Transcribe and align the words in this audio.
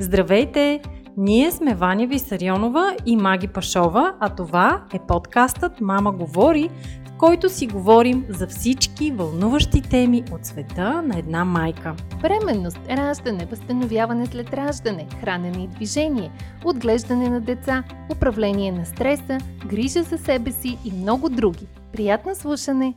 Здравейте! 0.00 0.80
Ние 1.16 1.50
сме 1.50 1.74
Ваня 1.74 2.06
Висарионова 2.06 2.96
и 3.06 3.16
Маги 3.16 3.48
Пашова, 3.48 4.16
а 4.20 4.34
това 4.34 4.86
е 4.94 4.98
подкастът 5.08 5.80
Мама 5.80 6.12
говори, 6.12 6.70
в 7.04 7.18
който 7.18 7.48
си 7.48 7.66
говорим 7.66 8.26
за 8.28 8.46
всички 8.46 9.12
вълнуващи 9.12 9.82
теми 9.90 10.22
от 10.32 10.46
света 10.46 11.02
на 11.02 11.18
една 11.18 11.44
майка. 11.44 11.96
Бременност, 12.22 12.78
раждане, 12.88 13.46
възстановяване 13.46 14.26
след 14.26 14.54
раждане, 14.54 15.08
хранене 15.20 15.64
и 15.64 15.68
движение, 15.68 16.30
отглеждане 16.64 17.28
на 17.28 17.40
деца, 17.40 17.84
управление 18.16 18.72
на 18.72 18.86
стреса, 18.86 19.38
грижа 19.66 20.02
за 20.02 20.18
себе 20.18 20.50
си 20.50 20.78
и 20.84 20.92
много 20.92 21.28
други. 21.28 21.66
Приятно 21.92 22.34
слушане! 22.34 22.94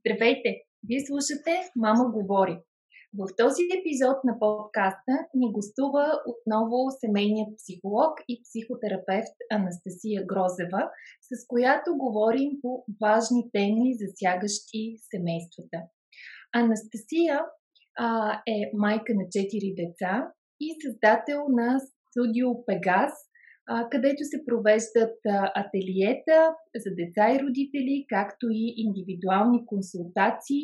Здравейте! 0.00 0.54
Вие 0.88 1.00
слушате 1.06 1.70
Мама 1.76 2.04
говори 2.12 2.56
в 3.18 3.26
този 3.36 3.62
епизод 3.78 4.16
на 4.24 4.38
подкаста 4.38 5.12
ни 5.34 5.52
гостува 5.52 6.06
отново 6.32 6.78
семейният 7.00 7.56
психолог 7.56 8.12
и 8.28 8.42
психотерапевт 8.44 9.36
Анастасия 9.52 10.20
Грозева, 10.30 10.82
с 11.28 11.46
която 11.48 11.98
говорим 12.04 12.50
по 12.62 12.84
важни 13.02 13.42
теми, 13.52 13.94
засягащи 14.02 14.82
семействата. 15.10 15.78
Анастасия 16.54 17.36
а, 17.98 18.32
е 18.46 18.58
майка 18.74 19.12
на 19.14 19.22
4 19.22 19.74
деца 19.82 20.32
и 20.60 20.68
създател 20.82 21.40
на 21.48 21.80
студио 22.10 22.48
Пегас, 22.66 23.12
а, 23.68 23.88
където 23.88 24.22
се 24.24 24.44
провеждат 24.46 25.16
а, 25.28 25.52
ателиета 25.60 26.54
за 26.82 26.90
деца 27.00 27.24
и 27.34 27.42
родители, 27.44 28.06
както 28.08 28.46
и 28.50 28.74
индивидуални 28.76 29.66
консултации 29.66 30.62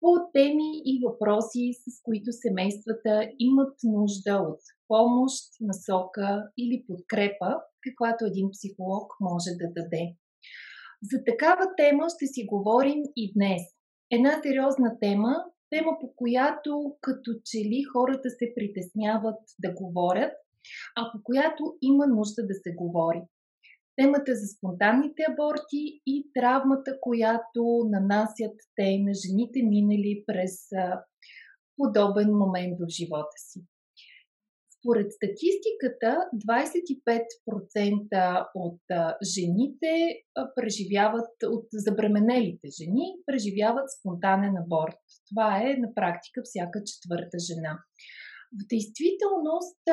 по 0.00 0.10
теми 0.32 0.70
и 0.84 1.02
въпроси, 1.06 1.64
с 1.82 2.02
които 2.02 2.32
семействата 2.32 3.30
имат 3.38 3.74
нужда 3.84 4.34
от 4.48 4.60
помощ, 4.88 5.44
насока 5.60 6.50
или 6.58 6.84
подкрепа, 6.86 7.50
каквато 7.86 8.24
един 8.24 8.48
психолог 8.50 9.06
може 9.20 9.50
да 9.60 9.66
даде. 9.76 10.04
За 11.10 11.18
такава 11.30 11.64
тема 11.76 12.04
ще 12.14 12.26
си 12.26 12.46
говорим 12.52 13.02
и 13.16 13.32
днес. 13.36 13.62
Една 14.10 14.32
сериозна 14.42 14.90
тема, 15.00 15.32
тема 15.70 15.92
по 16.00 16.12
която 16.16 16.96
като 17.00 17.30
че 17.44 17.58
ли 17.58 17.80
хората 17.92 18.30
се 18.30 18.52
притесняват 18.56 19.40
да 19.58 19.72
говорят, 19.80 20.32
а 20.96 21.12
по 21.12 21.18
която 21.22 21.62
има 21.82 22.06
нужда 22.06 22.46
да 22.46 22.54
се 22.54 22.70
говори 22.74 23.22
темата 23.98 24.34
за 24.34 24.46
спонтанните 24.46 25.22
аборти 25.32 25.82
и 26.06 26.30
травмата, 26.34 26.92
която 27.00 27.62
нанасят 27.94 28.56
те 28.76 28.88
на 29.06 29.12
жените 29.22 29.58
минали 29.74 30.24
през 30.26 30.54
подобен 31.76 32.30
момент 32.42 32.76
в 32.80 32.88
живота 32.98 33.38
си. 33.48 33.60
Според 34.78 35.08
статистиката, 35.12 36.10
25% 36.48 38.46
от 38.54 38.80
жените 39.34 39.92
преживяват, 40.56 41.30
от 41.44 41.66
забременелите 41.72 42.68
жени, 42.78 43.06
преживяват 43.26 43.88
спонтанен 43.98 44.54
аборт. 44.64 45.02
Това 45.30 45.48
е 45.62 45.68
на 45.82 45.88
практика 45.94 46.40
всяка 46.44 46.78
четвърта 46.90 47.36
жена. 47.48 47.74
В 48.58 48.60
действителност 48.72 49.84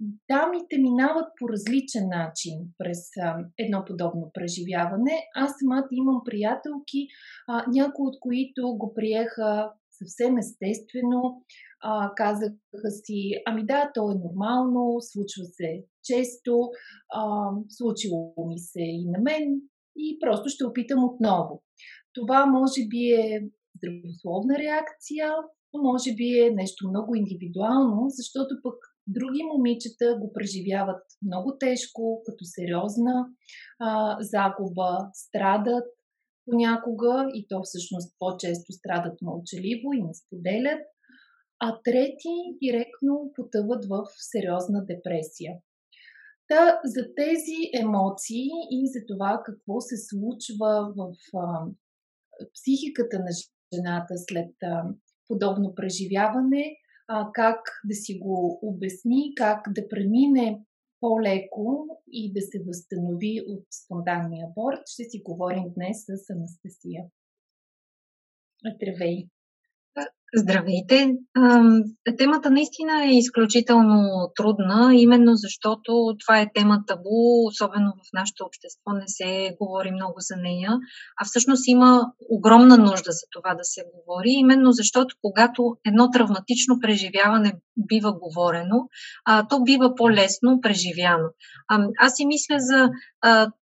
дамите 0.00 0.78
минават 0.78 1.28
по 1.38 1.48
различен 1.48 2.08
начин 2.08 2.54
през 2.78 2.98
а, 3.22 3.36
едно 3.58 3.84
подобно 3.86 4.30
преживяване. 4.34 5.16
Аз 5.34 5.50
самата 5.58 5.88
имам 5.92 6.20
приятелки, 6.24 7.06
а, 7.48 7.64
някои 7.68 8.06
от 8.06 8.20
които 8.20 8.76
го 8.76 8.94
приеха 8.94 9.72
съвсем 9.98 10.38
естествено. 10.38 11.42
А, 11.82 12.14
казаха 12.14 12.90
си, 12.90 13.30
ами 13.46 13.66
да, 13.66 13.90
то 13.94 14.10
е 14.10 14.14
нормално, 14.14 14.96
случва 15.00 15.44
се 15.44 15.84
често, 16.04 16.70
а, 17.14 17.50
случило 17.68 18.34
ми 18.48 18.58
се 18.58 18.82
и 18.82 19.04
на 19.10 19.18
мен 19.18 19.60
и 19.96 20.18
просто 20.20 20.48
ще 20.48 20.64
опитам 20.64 21.04
отново. 21.04 21.62
Това 22.14 22.46
може 22.46 22.80
би 22.88 23.02
е 23.10 23.48
здравословна 23.76 24.54
реакция, 24.58 25.32
може 25.74 26.14
би 26.14 26.38
е 26.38 26.50
нещо 26.50 26.88
много 26.88 27.14
индивидуално, 27.14 28.04
защото 28.08 28.54
пък 28.62 28.74
Други 29.06 29.42
момичета 29.42 30.18
го 30.20 30.32
преживяват 30.32 31.02
много 31.22 31.58
тежко, 31.58 32.22
като 32.26 32.44
сериозна 32.44 33.26
а, 33.80 34.16
загуба, 34.20 35.10
страдат 35.14 35.84
понякога 36.44 37.26
и 37.34 37.46
то 37.48 37.60
всъщност 37.64 38.16
по-често 38.18 38.72
страдат 38.72 39.22
мълчаливо 39.22 39.92
и 39.92 40.02
не 40.02 40.14
споделят, 40.14 40.80
а 41.60 41.80
трети 41.84 42.34
директно 42.62 43.32
потъват 43.34 43.84
в 43.84 44.04
сериозна 44.32 44.84
депресия. 44.84 45.52
Та, 46.48 46.80
за 46.84 47.02
тези 47.14 47.58
емоции 47.82 48.48
и 48.70 48.80
за 48.86 49.00
това 49.08 49.42
какво 49.44 49.80
се 49.80 49.96
случва 50.08 50.92
в 50.96 51.14
а, 51.36 51.66
психиката 52.54 53.18
на 53.18 53.32
жената 53.74 54.14
след 54.28 54.54
а, 54.62 54.82
подобно 55.28 55.74
преживяване, 55.74 56.76
а, 57.08 57.32
как 57.32 57.60
да 57.84 57.94
си 57.94 58.18
го 58.18 58.58
обясни, 58.62 59.32
как 59.36 59.72
да 59.72 59.88
премине 59.88 60.64
по-леко 61.00 61.86
и 62.12 62.32
да 62.32 62.40
се 62.40 62.62
възстанови 62.66 63.40
от 63.48 63.64
спонтанния 63.84 64.46
аборт, 64.46 64.80
ще 64.86 65.04
си 65.04 65.22
говорим 65.24 65.64
днес 65.74 66.04
с 66.04 66.30
Анастасия. 66.30 67.04
Здравей! 68.74 69.28
Здравейте! 70.34 71.14
Темата 72.18 72.50
наистина 72.50 73.04
е 73.04 73.16
изключително 73.16 74.30
трудна, 74.36 74.94
именно 74.94 75.32
защото 75.34 76.16
това 76.26 76.40
е 76.40 76.50
тема 76.54 76.82
табу, 76.86 77.46
особено 77.48 77.92
в 77.92 78.12
нашето 78.12 78.44
общество 78.44 78.92
не 78.92 79.04
се 79.06 79.56
говори 79.60 79.90
много 79.90 80.14
за 80.18 80.36
нея, 80.36 80.78
а 81.20 81.24
всъщност 81.24 81.68
има 81.68 82.06
огромна 82.30 82.76
нужда 82.76 83.12
за 83.12 83.26
това 83.32 83.54
да 83.54 83.64
се 83.64 83.82
говори, 83.94 84.30
именно 84.30 84.72
защото 84.72 85.14
когато 85.22 85.76
едно 85.86 86.10
травматично 86.10 86.78
преживяване 86.80 87.52
бива 87.88 88.12
говорено, 88.18 88.88
то 89.48 89.62
бива 89.62 89.94
по-лесно 89.94 90.60
преживяно. 90.62 91.28
Аз 91.98 92.12
си 92.14 92.26
мисля 92.26 92.56
за 92.58 92.90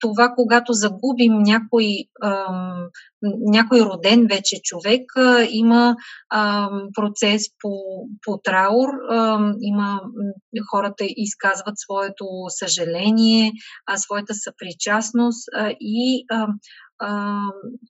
това, 0.01 0.33
когато 0.37 0.73
загубим 0.73 1.33
някой, 1.43 1.87
някой 3.41 3.81
роден 3.81 4.27
вече 4.27 4.61
човек, 4.63 5.03
има 5.51 5.97
процес 6.95 7.43
по, 7.61 7.71
по 8.23 8.41
траур. 8.45 8.89
Има 9.61 10.01
хората 10.71 11.05
изказват 11.09 11.75
своето 11.79 12.25
съжаление, 12.49 13.53
своята 13.97 14.35
съпричастност 14.35 15.49
и 15.81 16.25
а, 16.31 16.47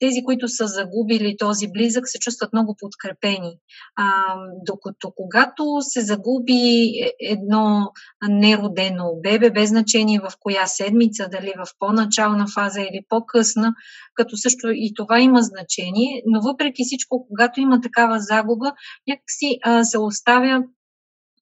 тези, 0.00 0.25
които 0.25 0.48
са 0.48 0.66
загубили 0.66 1.37
този 1.38 1.69
близък, 1.72 2.09
се 2.09 2.19
чувстват 2.19 2.53
много 2.53 2.76
подкрепени. 2.81 3.59
А, 3.97 4.34
докато 4.66 5.12
когато 5.16 5.76
се 5.81 6.00
загуби 6.00 6.53
е, 6.53 7.12
едно 7.20 7.92
неродено 8.28 9.04
бебе, 9.22 9.50
без 9.50 9.69
значение 9.69 10.20
в 10.20 10.32
коя 10.41 10.66
седмица, 10.66 11.28
дали 11.28 11.53
в 11.56 11.66
по-начална 11.78 12.47
фаза 12.54 12.81
или 12.81 13.00
по-късна, 13.09 13.75
като 14.15 14.37
също 14.37 14.70
и 14.70 14.92
това 14.97 15.21
има 15.21 15.42
значение, 15.42 16.22
но 16.26 16.41
въпреки 16.41 16.82
всичко, 16.84 17.26
когато 17.28 17.60
има 17.60 17.81
такава 17.81 18.21
загуба, 18.21 18.72
някакси 19.09 19.59
а, 19.62 19.84
се 19.84 19.98
оставя 19.98 20.62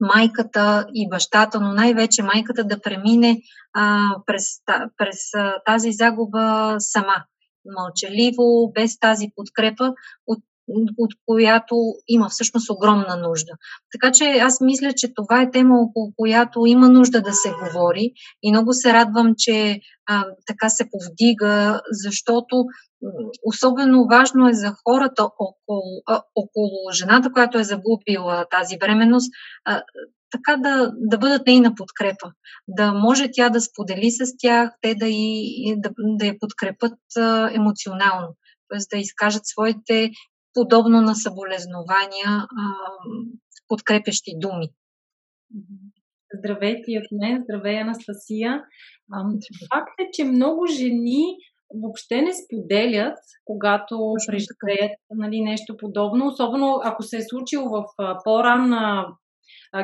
майката 0.00 0.86
и 0.94 1.08
бащата, 1.08 1.60
но 1.60 1.72
най-вече 1.72 2.22
майката 2.22 2.64
да 2.64 2.80
премине 2.80 3.40
а, 3.72 4.08
през, 4.26 4.44
през 4.96 5.34
а, 5.34 5.54
тази 5.66 5.92
загуба 5.92 6.76
сама 6.78 7.24
мълчаливо, 7.64 8.72
без 8.74 8.98
тази 8.98 9.28
подкрепа, 9.36 9.94
от, 10.26 10.38
от 10.98 11.10
която 11.26 11.76
има 12.08 12.28
всъщност 12.28 12.70
огромна 12.70 13.16
нужда. 13.16 13.52
Така 13.92 14.12
че 14.12 14.24
аз 14.24 14.60
мисля, 14.60 14.92
че 14.96 15.14
това 15.14 15.42
е 15.42 15.50
тема, 15.50 15.80
около 15.80 16.12
която 16.16 16.66
има 16.66 16.88
нужда 16.88 17.20
да 17.22 17.32
се 17.32 17.50
говори 17.50 18.12
и 18.42 18.50
много 18.50 18.72
се 18.72 18.92
радвам, 18.92 19.34
че 19.38 19.80
а, 20.06 20.24
така 20.46 20.68
се 20.68 20.88
повдига, 20.90 21.80
защото 21.90 22.64
особено 23.44 24.06
важно 24.10 24.48
е 24.48 24.52
за 24.52 24.74
хората 24.84 25.24
около, 25.24 26.02
а, 26.06 26.22
около 26.36 26.92
жената, 26.92 27.32
която 27.32 27.58
е 27.58 27.64
загубила 27.64 28.46
тази 28.50 28.78
бременност, 28.78 29.32
а, 29.64 29.82
така 30.30 30.56
да, 30.56 30.92
да 30.96 31.18
бъдат 31.18 31.46
нейна 31.46 31.74
подкрепа. 31.74 32.32
Да 32.68 32.92
може 32.92 33.30
тя 33.32 33.48
да 33.48 33.60
сподели 33.60 34.10
с 34.10 34.34
тях, 34.38 34.70
те 34.80 34.94
да, 34.94 35.06
и, 35.08 35.74
да, 35.78 35.90
да 35.98 36.26
я 36.26 36.38
подкрепят 36.38 36.98
а, 37.16 37.50
емоционално, 37.54 38.28
т.е. 38.68 38.96
да 38.96 39.00
изкажат 39.00 39.46
своите 39.46 40.10
подобно 40.54 41.00
на 41.00 41.14
съболезнования 41.14 42.28
а, 42.28 42.46
подкрепящи 43.68 44.30
думи. 44.36 44.68
Здравейте 46.38 46.82
и 46.88 46.98
от 46.98 47.20
мен, 47.20 47.42
здравей 47.42 47.80
Анастасия. 47.80 48.62
Факт 49.74 49.94
е, 50.00 50.10
че 50.12 50.24
много 50.24 50.66
жени 50.66 51.24
въобще 51.82 52.22
не 52.22 52.32
споделят, 52.32 53.18
когато 53.44 54.14
преживеят 54.26 54.92
нали, 55.10 55.40
нещо 55.40 55.76
подобно, 55.76 56.26
особено 56.26 56.80
ако 56.84 57.02
се 57.02 57.16
е 57.16 57.28
случило 57.28 57.68
в 57.70 57.84
по-ранна 58.24 59.06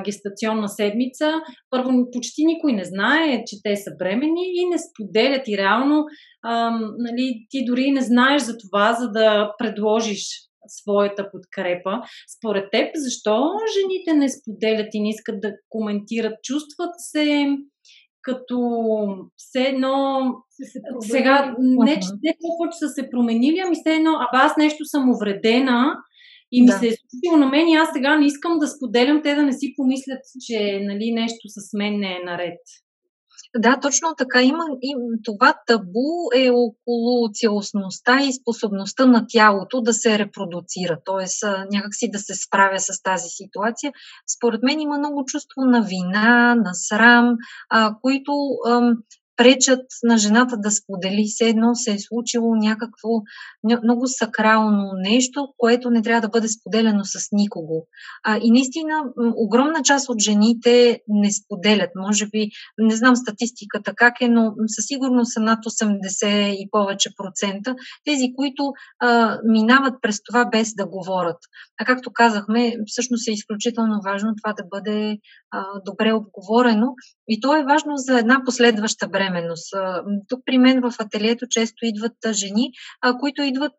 гестационна 0.05 0.69
седмица, 0.69 1.33
първо 1.71 1.91
почти 2.13 2.45
никой 2.45 2.73
не 2.73 2.85
знае, 2.85 3.45
че 3.47 3.57
те 3.63 3.77
са 3.77 3.91
бремени 3.99 4.43
и 4.55 4.69
не 4.69 4.77
споделят 4.79 5.49
и 5.49 5.59
реално 5.59 6.05
а, 6.43 6.71
нали, 6.99 7.47
ти 7.51 7.65
дори 7.65 7.91
не 7.91 8.01
знаеш 8.01 8.43
за 8.43 8.57
това, 8.59 8.93
за 8.93 9.11
да 9.11 9.53
предложиш 9.59 10.48
своята 10.69 11.31
подкрепа. 11.31 12.01
Според 12.39 12.71
теб, 12.73 12.91
защо 12.95 13.53
жените 13.81 14.13
не 14.13 14.29
споделят 14.29 14.89
и 14.93 15.01
не 15.01 15.11
искат 15.11 15.41
да 15.41 15.53
коментират? 15.69 16.35
Чувстват 16.43 16.91
се 16.99 17.47
като 18.23 18.59
все 19.37 19.63
едно 19.63 20.21
се 20.51 20.81
сега 21.01 21.55
не, 21.59 22.01
че 22.01 22.09
не 22.23 22.35
толкова, 22.43 22.71
че 22.73 22.79
са 22.79 22.89
се 22.89 23.11
променили, 23.11 23.59
ами 23.59 23.77
все 23.77 23.95
едно, 23.95 24.11
а 24.11 24.29
аз 24.33 24.57
нещо 24.57 24.85
съм 24.85 25.11
увредена 25.11 25.95
и 26.53 26.63
ми 26.63 26.67
да. 26.67 26.73
се 26.73 26.87
е 26.87 26.91
случило 26.91 27.37
на 27.37 27.47
мен 27.47 27.69
и 27.69 27.75
аз 27.75 27.89
сега 27.93 28.19
не 28.19 28.27
искам 28.27 28.59
да 28.59 28.69
споделям, 28.69 29.23
те 29.23 29.35
да 29.35 29.43
не 29.43 29.53
си 29.53 29.75
помислят, 29.77 30.21
че 30.47 30.81
нали, 30.83 31.13
нещо 31.13 31.49
с 31.49 31.73
мен 31.79 31.99
не 31.99 32.13
е 32.13 32.25
наред. 32.25 32.61
Да, 33.57 33.81
точно 33.81 34.15
така. 34.19 34.43
Има, 34.43 34.65
и 34.83 34.95
това 35.25 35.55
табу 35.67 36.31
е 36.35 36.51
около 36.51 37.29
цялостността 37.33 38.21
и 38.21 38.33
способността 38.33 39.07
на 39.07 39.25
тялото 39.29 39.81
да 39.81 39.95
се 39.95 40.19
репродуцира, 40.19 40.99
т.е. 41.05 41.49
някакси 41.73 42.11
да 42.11 42.19
се 42.19 42.35
справя 42.35 42.81
с 42.81 43.03
тази 43.03 43.29
ситуация. 43.29 43.93
Според 44.37 44.63
мен 44.63 44.81
има 44.81 44.99
много 44.99 45.25
чувство 45.25 45.61
на 45.61 45.83
вина, 45.83 46.55
на 46.55 46.75
срам, 46.75 47.37
а, 47.71 47.95
които 48.03 48.33
пречат 49.39 49.87
на 50.03 50.19
жената 50.19 50.57
да 50.57 50.71
сподели. 50.71 51.25
Все 51.27 51.45
едно 51.45 51.75
се 51.75 51.93
е 51.93 51.99
случило 51.99 52.55
някакво 52.55 53.09
много 53.85 54.07
сакрално 54.07 54.93
нещо, 54.97 55.49
което 55.57 55.91
не 55.91 56.03
трябва 56.03 56.21
да 56.21 56.29
бъде 56.29 56.49
споделено 56.49 57.05
с 57.05 57.29
никого. 57.33 57.87
А, 58.25 58.39
и 58.43 58.51
наистина, 58.51 59.03
огромна 59.37 59.83
част 59.85 60.09
от 60.09 60.21
жените 60.21 61.01
не 61.09 61.33
споделят. 61.33 61.91
Може 61.97 62.27
би, 62.27 62.49
не 62.79 62.97
знам 62.97 63.17
статистиката 63.17 63.93
как 63.97 64.15
е, 64.21 64.29
но 64.29 64.53
със 64.67 64.85
сигурност 64.87 65.33
са 65.33 65.41
над 65.41 65.59
80 65.65 66.49
и 66.51 66.69
повече 66.71 67.11
процента. 67.17 67.75
Тези, 68.05 68.33
които 68.37 68.73
а, 69.01 69.39
минават 69.45 69.95
през 70.03 70.23
това 70.23 70.45
без 70.45 70.75
да 70.75 70.87
говорят. 70.87 71.39
А 71.81 71.85
както 71.85 72.11
казахме, 72.13 72.77
всъщност 72.87 73.29
е 73.29 73.33
изключително 73.33 74.01
важно 74.05 74.35
това 74.43 74.53
да 74.53 74.65
бъде 74.71 75.19
а, 75.51 75.65
добре 75.85 76.13
обговорено. 76.13 76.87
И 77.29 77.41
то 77.41 77.57
е 77.57 77.65
важно 77.65 77.93
за 77.97 78.19
една 78.19 78.43
последваща 78.45 79.09
бременност. 79.31 79.75
Тук 80.29 80.41
при 80.47 80.59
мен 80.59 80.81
в 80.81 80.93
ателието 80.99 81.47
често 81.51 81.77
идват 81.83 82.13
жени, 82.33 82.71
които 83.21 83.43
идват 83.43 83.73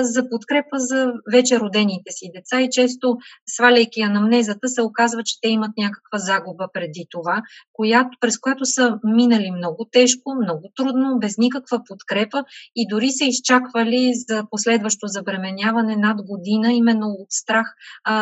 за 0.00 0.28
подкрепа 0.30 0.78
за 0.78 1.12
вече 1.32 1.60
родените 1.60 2.10
си 2.10 2.30
деца 2.34 2.60
и 2.60 2.68
често, 2.70 3.16
сваляйки 3.46 4.00
анамнезата, 4.00 4.68
се 4.68 4.82
оказва, 4.82 5.22
че 5.22 5.40
те 5.40 5.48
имат 5.48 5.70
някаква 5.78 6.18
загуба 6.18 6.68
преди 6.72 7.06
това, 7.10 7.42
която, 7.72 8.10
през 8.20 8.38
която 8.38 8.64
са 8.64 8.98
минали 9.04 9.50
много 9.50 9.86
тежко, 9.92 10.34
много 10.42 10.72
трудно, 10.76 11.18
без 11.18 11.38
никаква 11.38 11.80
подкрепа 11.88 12.44
и 12.76 12.86
дори 12.88 13.10
са 13.10 13.24
изчаквали 13.24 14.12
за 14.28 14.44
последващо 14.50 15.06
забременяване 15.06 15.96
над 15.96 16.22
година, 16.22 16.72
именно 16.72 17.06
от 17.06 17.30
страх 17.30 17.74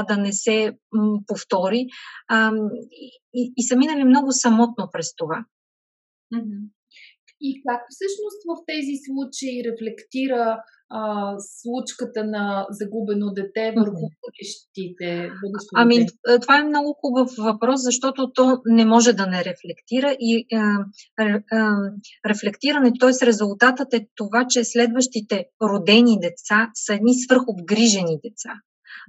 да 0.09 0.17
не 0.17 0.33
се 0.33 0.73
повтори. 1.27 1.87
И, 3.35 3.53
и 3.57 3.63
са 3.63 3.77
минали 3.77 4.05
много 4.05 4.33
самотно 4.33 4.89
през 4.93 5.17
това. 5.17 5.45
И 7.41 7.63
как 7.67 7.81
всъщност 7.91 8.41
в 8.51 8.53
тези 8.67 8.95
случаи 9.07 9.65
рефлектира 9.69 10.63
а, 10.89 11.35
случката 11.39 12.25
на 12.25 12.67
загубено 12.71 13.31
дете 13.31 13.75
върху 13.77 14.09
бъдещите? 14.23 15.31
Ами, 15.75 15.97
е, 15.97 16.39
това 16.43 16.59
е 16.59 16.65
много 16.65 16.97
хубав 17.01 17.31
въпрос, 17.39 17.81
защото 17.83 18.33
то 18.33 18.61
не 18.67 18.85
може 18.85 19.13
да 19.13 19.27
не 19.27 19.45
рефлектира 19.45 20.17
и 20.21 20.47
а, 20.55 20.85
а, 21.17 21.77
рефлектиране, 22.29 22.93
т.е. 23.01 23.27
резултатът 23.27 23.95
е 23.95 24.09
това, 24.15 24.47
че 24.49 24.65
следващите 24.65 25.47
родени 25.63 26.19
деца 26.21 26.71
са 26.75 26.95
едни 26.95 27.15
свърхобгрижени 27.15 28.19
деца 28.25 28.51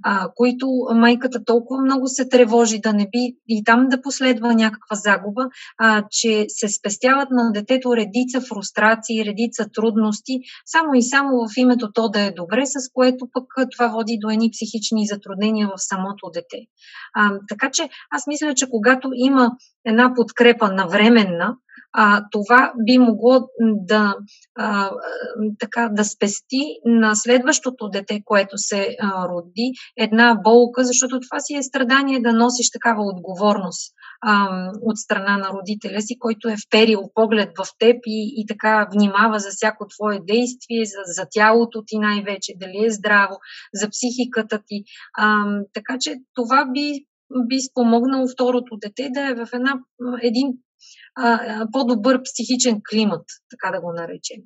а, 0.04 0.28
които 0.36 0.66
майката 0.94 1.44
толкова 1.44 1.82
много 1.82 2.08
се 2.08 2.28
тревожи 2.28 2.78
да 2.78 2.92
не 2.92 3.08
би 3.12 3.36
и 3.48 3.64
там 3.64 3.88
да 3.88 4.02
последва 4.02 4.54
някаква 4.54 4.96
загуба, 4.96 5.48
а, 5.78 6.02
че 6.10 6.44
се 6.48 6.68
спестяват 6.68 7.30
на 7.30 7.52
детето 7.52 7.96
редица 7.96 8.40
фрустрации, 8.40 9.24
редица 9.24 9.66
трудности, 9.74 10.40
само 10.66 10.94
и 10.94 11.02
само 11.02 11.48
в 11.48 11.56
името 11.56 11.92
то 11.92 12.08
да 12.08 12.20
е 12.20 12.30
добре, 12.30 12.66
с 12.66 12.92
което 12.94 13.28
пък 13.32 13.70
това 13.72 13.88
води 13.88 14.18
до 14.20 14.30
едни 14.30 14.50
психични 14.50 15.06
затруднения 15.06 15.68
в 15.68 15.72
самото 15.76 16.30
дете. 16.34 16.58
А, 17.14 17.32
така 17.48 17.70
че 17.72 17.88
аз 18.10 18.26
мисля, 18.26 18.54
че 18.54 18.70
когато 18.70 19.10
има 19.14 19.52
една 19.84 20.14
подкрепа 20.14 20.72
навременна, 20.72 21.56
а, 21.92 22.24
това 22.30 22.72
би 22.86 22.98
могло 22.98 23.48
да, 23.60 24.14
а, 24.58 24.90
така, 25.58 25.88
да 25.92 26.04
спести 26.04 26.60
на 26.84 27.14
следващото 27.14 27.88
дете, 27.88 28.20
което 28.24 28.58
се 28.58 28.96
а, 29.00 29.28
роди, 29.28 29.72
една 29.96 30.34
болка, 30.44 30.84
защото 30.84 31.20
това 31.20 31.40
си 31.40 31.54
е 31.54 31.62
страдание 31.62 32.20
да 32.20 32.32
носиш 32.32 32.70
такава 32.70 33.02
отговорност 33.02 33.94
а, 34.20 34.48
от 34.82 34.98
страна 34.98 35.36
на 35.36 35.50
родителя 35.50 36.00
си, 36.00 36.18
който 36.18 36.48
е 36.48 36.56
вперил 36.66 37.02
поглед 37.14 37.50
в 37.58 37.66
теб 37.78 37.96
и, 38.06 38.34
и 38.36 38.46
така 38.46 38.88
внимава 38.92 39.38
за 39.38 39.48
всяко 39.50 39.86
твое 39.88 40.18
действие, 40.28 40.84
за, 40.84 41.02
за 41.04 41.26
тялото 41.30 41.82
ти 41.86 41.98
най-вече, 41.98 42.52
дали 42.56 42.86
е 42.86 42.90
здраво, 42.90 43.38
за 43.74 43.88
психиката 43.90 44.60
ти. 44.66 44.84
А, 45.18 45.44
така 45.74 45.96
че 46.00 46.14
това 46.34 46.66
би 46.72 47.04
би 47.48 47.60
спомогнало 47.60 48.28
второто 48.28 48.76
дете 48.76 49.08
да 49.10 49.20
е 49.20 49.34
в 49.34 49.48
една, 49.52 49.80
един 50.22 50.52
по-добър 51.72 52.22
психичен 52.22 52.80
климат, 52.90 53.24
така 53.50 53.76
да 53.76 53.80
го 53.80 53.92
наречем. 53.92 54.42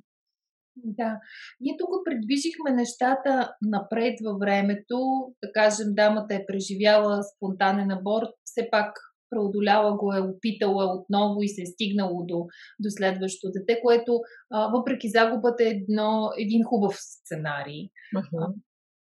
Да. 0.77 1.19
Ние 1.61 1.77
тук 1.79 1.91
предвижихме 2.05 2.71
нещата 2.71 3.55
напред 3.63 4.15
във 4.25 4.39
времето. 4.39 4.99
Да 5.45 5.53
кажем, 5.53 5.87
дамата 5.91 6.35
е 6.35 6.47
преживяла 6.47 7.23
спонтанен 7.23 7.91
аборт, 7.91 8.31
все 8.45 8.69
пак 8.71 8.93
преодоляла 9.31 9.97
го 9.97 10.13
е, 10.13 10.21
опитала 10.21 10.95
отново 10.95 11.43
и 11.43 11.49
се 11.49 11.63
е 11.63 11.67
стигнало 11.67 12.25
до, 12.25 12.39
до 12.81 12.89
следващото 12.91 13.53
дете, 13.53 13.81
което 13.83 14.21
а, 14.51 14.69
въпреки 14.69 15.09
загубата 15.09 15.65
е 15.65 15.67
едно, 15.67 16.31
един 16.39 16.65
хубав 16.65 16.95
сценарий. 16.99 17.89
Uh-huh. 18.17 18.55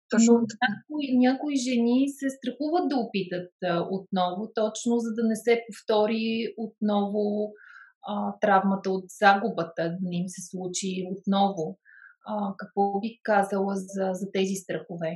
Точно 0.09 0.33
някои, 0.33 1.18
някои 1.18 1.56
жени 1.56 2.06
се 2.09 2.27
страхуват 2.30 2.89
да 2.89 2.95
опитат 2.95 3.51
а, 3.63 3.88
отново, 3.92 4.51
точно 4.56 4.98
за 4.98 5.13
да 5.13 5.27
не 5.27 5.36
се 5.36 5.62
повтори 5.68 6.54
отново 6.57 7.52
а, 8.07 8.33
травмата 8.42 8.92
от 8.92 9.06
загубата, 9.07 9.83
да 9.83 9.97
не 10.02 10.18
им 10.18 10.28
се 10.28 10.42
случи 10.49 11.07
отново. 11.11 11.80
А, 12.26 12.54
какво 12.57 12.99
би 12.99 13.19
казала 13.23 13.76
за, 13.76 14.09
за 14.14 14.31
тези 14.33 14.56
страхове? 14.56 15.11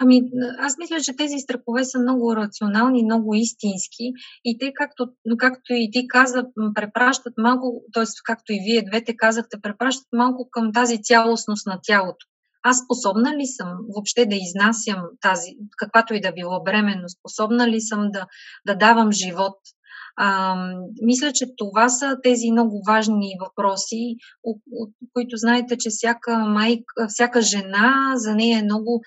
Ами, 0.00 0.22
аз 0.58 0.78
мисля, 0.78 1.00
че 1.00 1.16
тези 1.16 1.38
страхове 1.38 1.84
са 1.84 1.98
много 1.98 2.36
рационални, 2.36 3.04
много 3.04 3.34
истински 3.34 4.12
и 4.44 4.58
те, 4.58 4.72
както, 4.74 5.08
както 5.38 5.72
и 5.72 5.90
ти 5.92 6.08
каза, 6.08 6.44
препращат 6.74 7.32
малко, 7.38 7.82
т.е. 7.92 8.04
както 8.24 8.52
и 8.52 8.60
вие 8.64 8.84
двете 8.84 9.16
казахте, 9.16 9.60
препращат 9.62 10.08
малко 10.12 10.48
към 10.50 10.72
тази 10.72 11.02
цялостност 11.02 11.66
на 11.66 11.80
тялото 11.82 12.26
аз 12.64 12.78
способна 12.84 13.36
ли 13.36 13.46
съм 13.46 13.68
въобще 13.94 14.26
да 14.26 14.36
изнасям 14.36 15.02
тази, 15.20 15.50
каквато 15.76 16.14
и 16.14 16.20
да 16.20 16.32
било 16.32 16.62
бременност, 16.62 17.18
способна 17.18 17.68
ли 17.68 17.80
съм 17.80 18.10
да, 18.10 18.26
да 18.66 18.74
давам 18.74 19.12
живот? 19.12 19.56
А, 20.16 20.56
мисля, 21.02 21.32
че 21.32 21.46
това 21.56 21.88
са 21.88 22.16
тези 22.22 22.50
много 22.52 22.82
важни 22.86 23.32
въпроси, 23.40 24.16
които 25.12 25.36
знаете, 25.36 25.76
че 25.78 25.90
всяка 25.90 26.38
майка, 26.38 27.08
всяка 27.08 27.42
жена, 27.42 28.12
за 28.14 28.34
нея 28.34 28.58
е 28.58 28.62
много 28.62 29.00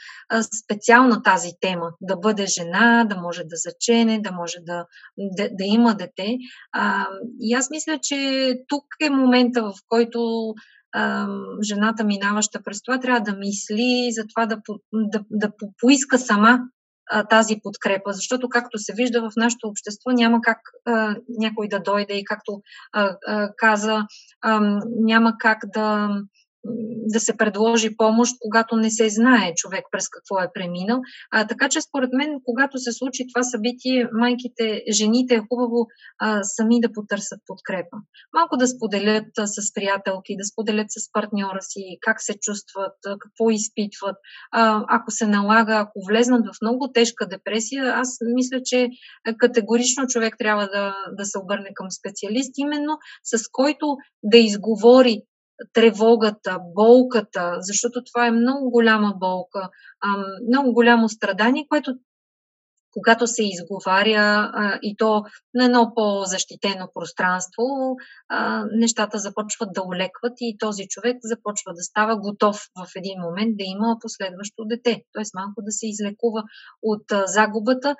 специална 0.63 1.23
тази 1.23 1.51
тема. 1.61 1.91
Да 2.01 2.17
бъде 2.17 2.45
жена, 2.45 3.05
да 3.09 3.21
може 3.21 3.43
да 3.43 3.55
зачене, 3.55 4.21
да 4.21 4.31
може 4.31 4.57
да, 4.65 4.85
да, 5.17 5.49
да 5.51 5.65
има 5.65 5.95
дете. 5.95 6.37
А, 6.73 7.07
и 7.39 7.53
аз 7.53 7.69
мисля, 7.69 7.99
че 8.01 8.53
тук 8.67 8.83
е 9.01 9.09
момента, 9.09 9.61
в 9.63 9.73
който 9.87 10.19
жената 11.61 12.03
минаваща 12.03 12.63
през 12.63 12.81
това 12.81 12.99
трябва 12.99 13.21
да 13.21 13.37
мисли 13.37 14.09
за 14.11 14.23
това 14.35 14.45
да, 14.45 14.57
да, 14.93 15.23
да 15.29 15.51
поиска 15.79 16.19
сама 16.19 16.59
тази 17.29 17.59
подкрепа, 17.63 18.13
защото 18.13 18.49
както 18.49 18.77
се 18.77 18.93
вижда 18.93 19.21
в 19.21 19.31
нашето 19.37 19.67
общество 19.67 20.11
няма 20.11 20.41
как 20.41 20.57
а, 20.85 21.15
някой 21.39 21.67
да 21.67 21.79
дойде 21.79 22.13
и 22.13 22.25
както 22.25 22.61
а, 22.93 23.17
а, 23.27 23.49
каза, 23.57 24.05
а, 24.41 24.79
няма 24.99 25.33
как 25.39 25.59
да 25.73 26.09
да 27.07 27.19
се 27.19 27.37
предложи 27.37 27.97
помощ, 27.97 28.35
когато 28.41 28.75
не 28.75 28.91
се 28.91 29.09
знае 29.09 29.53
човек 29.55 29.83
през 29.91 30.09
какво 30.09 30.39
е 30.39 30.51
преминал. 30.53 30.99
А, 31.31 31.47
така 31.47 31.69
че, 31.69 31.81
според 31.81 32.09
мен, 32.13 32.29
когато 32.45 32.77
се 32.77 32.91
случи 32.91 33.25
това 33.33 33.43
събитие, 33.43 34.09
майките, 34.13 34.83
жените 34.91 35.35
е 35.35 35.45
хубаво 35.49 35.87
а, 36.19 36.43
сами 36.43 36.79
да 36.79 36.93
потърсят 36.93 37.39
подкрепа. 37.47 37.97
Малко 38.33 38.57
да 38.57 38.67
споделят 38.67 39.27
а, 39.37 39.47
с 39.47 39.73
приятелки, 39.73 40.37
да 40.37 40.45
споделят 40.45 40.87
с 40.89 41.11
партньора 41.11 41.61
си 41.61 41.97
как 42.01 42.21
се 42.21 42.33
чувстват, 42.41 42.95
а, 43.05 43.17
какво 43.19 43.49
изпитват. 43.49 44.15
А, 44.51 44.85
ако 44.89 45.11
се 45.11 45.27
налага, 45.27 45.73
ако 45.73 45.99
влезнат 46.09 46.45
в 46.45 46.61
много 46.61 46.91
тежка 46.93 47.27
депресия, 47.27 47.93
аз 47.95 48.17
мисля, 48.35 48.61
че 48.65 48.89
категорично 49.37 50.07
човек 50.07 50.35
трябва 50.39 50.67
да, 50.67 50.95
да 51.17 51.25
се 51.25 51.39
обърне 51.39 51.69
към 51.73 51.91
специалист, 51.91 52.51
именно 52.57 52.97
с 53.23 53.43
който 53.51 53.97
да 54.23 54.37
изговори 54.37 55.21
тревогата, 55.73 56.59
болката, 56.75 57.57
защото 57.59 58.03
това 58.03 58.27
е 58.27 58.31
много 58.31 58.71
голяма 58.71 59.13
болка, 59.17 59.69
много 60.47 60.73
голямо 60.73 61.09
страдание, 61.09 61.65
което 61.69 61.95
когато 62.93 63.27
се 63.27 63.43
изговаря 63.43 64.51
и 64.81 64.95
то 64.97 65.23
на 65.53 65.65
едно 65.65 65.91
по-защитено 65.95 66.89
пространство, 66.93 67.63
нещата 68.71 69.17
започват 69.17 69.69
да 69.73 69.83
олекват 69.83 70.33
и 70.39 70.57
този 70.59 70.87
човек 70.87 71.17
започва 71.23 71.73
да 71.73 71.83
става 71.83 72.17
готов 72.19 72.55
в 72.55 72.87
един 72.95 73.19
момент 73.21 73.57
да 73.57 73.63
има 73.63 73.97
последващо 74.01 74.65
дете. 74.65 75.03
Т.е. 75.13 75.23
малко 75.35 75.61
да 75.61 75.71
се 75.71 75.87
излекува 75.87 76.43
от 76.81 77.03
загубата, 77.25 77.95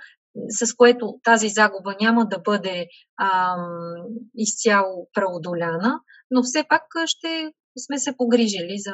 с 0.50 0.74
което 0.74 1.20
тази 1.24 1.50
загуба 1.50 1.96
няма 2.02 2.26
да 2.26 2.40
бъде 2.40 2.88
ам, 3.22 4.04
изцяло 4.36 5.08
преодоляна, 5.14 6.00
но 6.32 6.44
все 6.44 6.64
пак 6.70 6.84
ще 7.06 7.52
сме 7.86 8.00
се 8.00 8.18
погрижили 8.18 8.76
за 8.78 8.94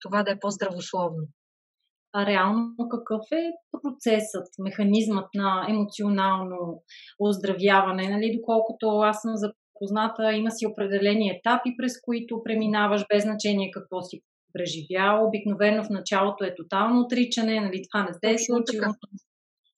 това 0.00 0.22
да 0.22 0.30
е 0.30 0.38
по-здравословно. 0.40 1.26
А 2.14 2.26
реално 2.26 2.74
какъв 2.90 3.20
е 3.32 3.50
процесът, 3.82 4.46
механизмът 4.58 5.28
на 5.34 5.66
емоционално 5.68 6.82
оздравяване? 7.18 8.08
Нали, 8.08 8.36
доколкото 8.38 8.86
аз 8.86 9.22
съм 9.22 9.32
запозната, 9.36 10.32
има 10.32 10.50
си 10.50 10.66
определени 10.66 11.30
етапи, 11.30 11.76
през 11.78 12.00
които 12.00 12.42
преминаваш 12.44 13.04
без 13.08 13.22
значение 13.22 13.70
какво 13.70 14.02
си 14.02 14.20
преживял. 14.52 15.26
Обикновено 15.26 15.84
в 15.84 15.90
началото 15.90 16.44
е 16.44 16.54
тотално 16.54 17.00
отричане, 17.00 17.60
нали, 17.60 17.82
това 17.90 18.04
не 18.04 18.12
се 18.14 18.34
е 18.34 18.38
случило 18.38 18.94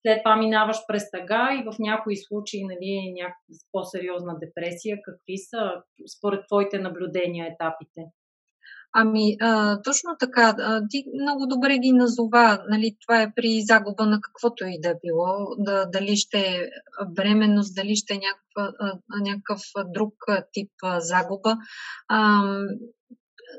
след 0.07 0.23
това 0.25 0.37
минаваш 0.37 0.77
през 0.89 1.11
тъга 1.11 1.49
и 1.55 1.65
в 1.65 1.77
някои 1.79 2.17
случаи 2.17 2.65
нали, 2.65 2.91
е 3.05 3.23
някаква 3.23 3.55
по-сериозна 3.73 4.35
депресия. 4.39 4.99
Какви 5.05 5.37
са 5.39 5.61
според 6.19 6.47
твоите 6.47 6.79
наблюдения 6.79 7.47
етапите? 7.47 8.01
Ами, 8.97 9.37
а, 9.41 9.83
точно 9.83 10.11
така. 10.19 10.55
А, 10.59 10.83
ти 10.91 11.05
много 11.23 11.47
добре 11.47 11.79
ги 11.79 11.93
назова. 11.93 12.65
Нали, 12.69 12.97
това 13.07 13.23
е 13.23 13.33
при 13.37 13.63
загуба 13.63 14.07
на 14.07 14.21
каквото 14.21 14.65
и 14.67 14.81
да 14.81 14.89
е 14.89 14.95
било. 15.05 15.57
Да, 15.59 15.87
дали 15.87 16.17
ще 16.17 16.39
е 16.39 16.69
бременност, 17.11 17.75
дали 17.75 17.97
ще 17.97 18.15
е 18.15 18.21
някаква, 18.27 18.73
а, 18.81 19.21
някакъв 19.21 19.61
друг 19.95 20.15
тип 20.53 20.71
а, 20.83 21.01
загуба. 21.01 21.57
А, 22.09 22.43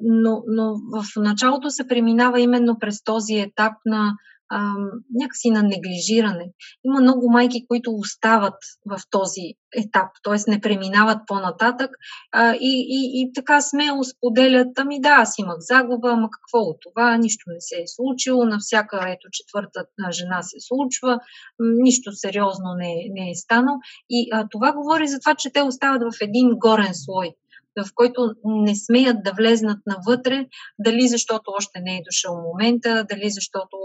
но, 0.01 0.43
но 0.47 0.73
в 0.73 1.03
началото 1.15 1.69
се 1.69 1.87
преминава 1.87 2.41
именно 2.41 2.79
през 2.79 3.03
този 3.03 3.35
етап 3.35 3.73
на 3.85 4.13
а, 4.49 4.73
някакси 5.13 5.49
на 5.49 5.63
неглижиране. 5.63 6.45
Има 6.83 7.01
много 7.01 7.31
майки, 7.31 7.67
които 7.67 7.91
остават 7.91 8.57
в 8.85 8.99
този 9.09 9.41
етап, 9.77 10.09
т.е. 10.23 10.51
не 10.51 10.61
преминават 10.61 11.17
по-нататък 11.27 11.91
а, 12.31 12.53
и, 12.53 12.85
и, 12.89 13.21
и 13.21 13.33
така 13.33 13.61
смело 13.61 14.03
споделят, 14.03 14.79
ами 14.79 15.01
да, 15.01 15.09
аз 15.09 15.37
имах 15.39 15.57
загуба, 15.59 16.09
ама 16.11 16.29
какво 16.31 16.59
от 16.59 16.77
това, 16.81 17.17
нищо 17.17 17.43
не 17.47 17.59
се 17.59 17.75
е 17.75 17.87
случило, 17.87 18.45
на 18.45 18.57
всяка 18.59 18.97
ето 19.07 19.27
четвърта 19.31 19.85
жена 20.11 20.41
се 20.41 20.57
случва, 20.59 21.19
нищо 21.59 22.11
сериозно 22.11 22.75
не, 22.77 22.93
не 23.09 23.31
е 23.31 23.35
станало. 23.35 23.77
И 24.09 24.29
а, 24.33 24.47
това 24.51 24.73
говори 24.73 25.07
за 25.07 25.19
това, 25.19 25.35
че 25.35 25.53
те 25.53 25.61
остават 25.61 26.01
в 26.01 26.21
един 26.21 26.49
горен 26.49 26.93
слой 26.93 27.35
в 27.83 27.89
който 27.95 28.33
не 28.43 28.75
смеят 28.75 29.23
да 29.23 29.33
влезнат 29.33 29.79
навътре, 29.85 30.45
дали 30.79 31.07
защото 31.07 31.51
още 31.57 31.79
не 31.81 31.97
е 31.97 32.03
дошъл 32.05 32.41
момента, 32.41 33.05
дали 33.09 33.29
защото 33.29 33.77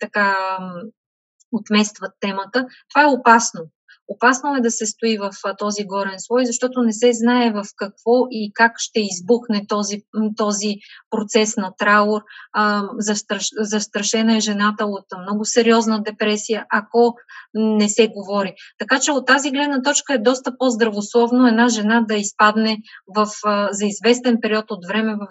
така 0.00 0.58
отместват 1.52 2.12
темата. 2.20 2.66
Това 2.88 3.02
е 3.02 3.14
опасно. 3.18 3.60
Опасно 4.08 4.56
е 4.56 4.60
да 4.60 4.70
се 4.70 4.86
стои 4.86 5.18
в 5.18 5.30
този 5.58 5.84
горен 5.84 6.14
слой, 6.18 6.46
защото 6.46 6.82
не 6.82 6.92
се 6.92 7.12
знае 7.12 7.50
в 7.50 7.64
какво 7.76 8.26
и 8.30 8.52
как 8.54 8.72
ще 8.76 9.00
избухне 9.00 9.66
този, 9.68 10.02
този 10.36 10.74
процес 11.10 11.56
на 11.56 11.72
траур. 11.78 12.22
застрашена 13.60 14.36
е 14.36 14.40
жената 14.40 14.86
от 14.86 15.04
много 15.22 15.44
сериозна 15.44 16.02
депресия, 16.02 16.66
ако 16.72 17.14
не 17.54 17.88
се 17.88 18.08
говори. 18.08 18.54
Така 18.78 19.00
че 19.00 19.12
от 19.12 19.26
тази 19.26 19.50
гледна 19.50 19.82
точка 19.82 20.14
е 20.14 20.18
доста 20.18 20.58
по-здравословно 20.58 21.46
една 21.46 21.68
жена 21.68 22.04
да 22.08 22.14
изпадне 22.14 22.78
в, 23.16 23.26
за 23.70 23.86
известен 23.86 24.38
период 24.42 24.70
от 24.70 24.86
време 24.86 25.14
в 25.14 25.26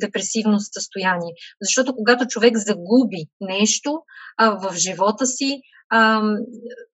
депресивно 0.00 0.60
състояние. 0.60 1.32
Защото 1.62 1.94
когато 1.94 2.26
човек 2.26 2.56
загуби 2.56 3.26
нещо 3.40 4.02
в 4.40 4.74
живота 4.76 5.26
си, 5.26 5.60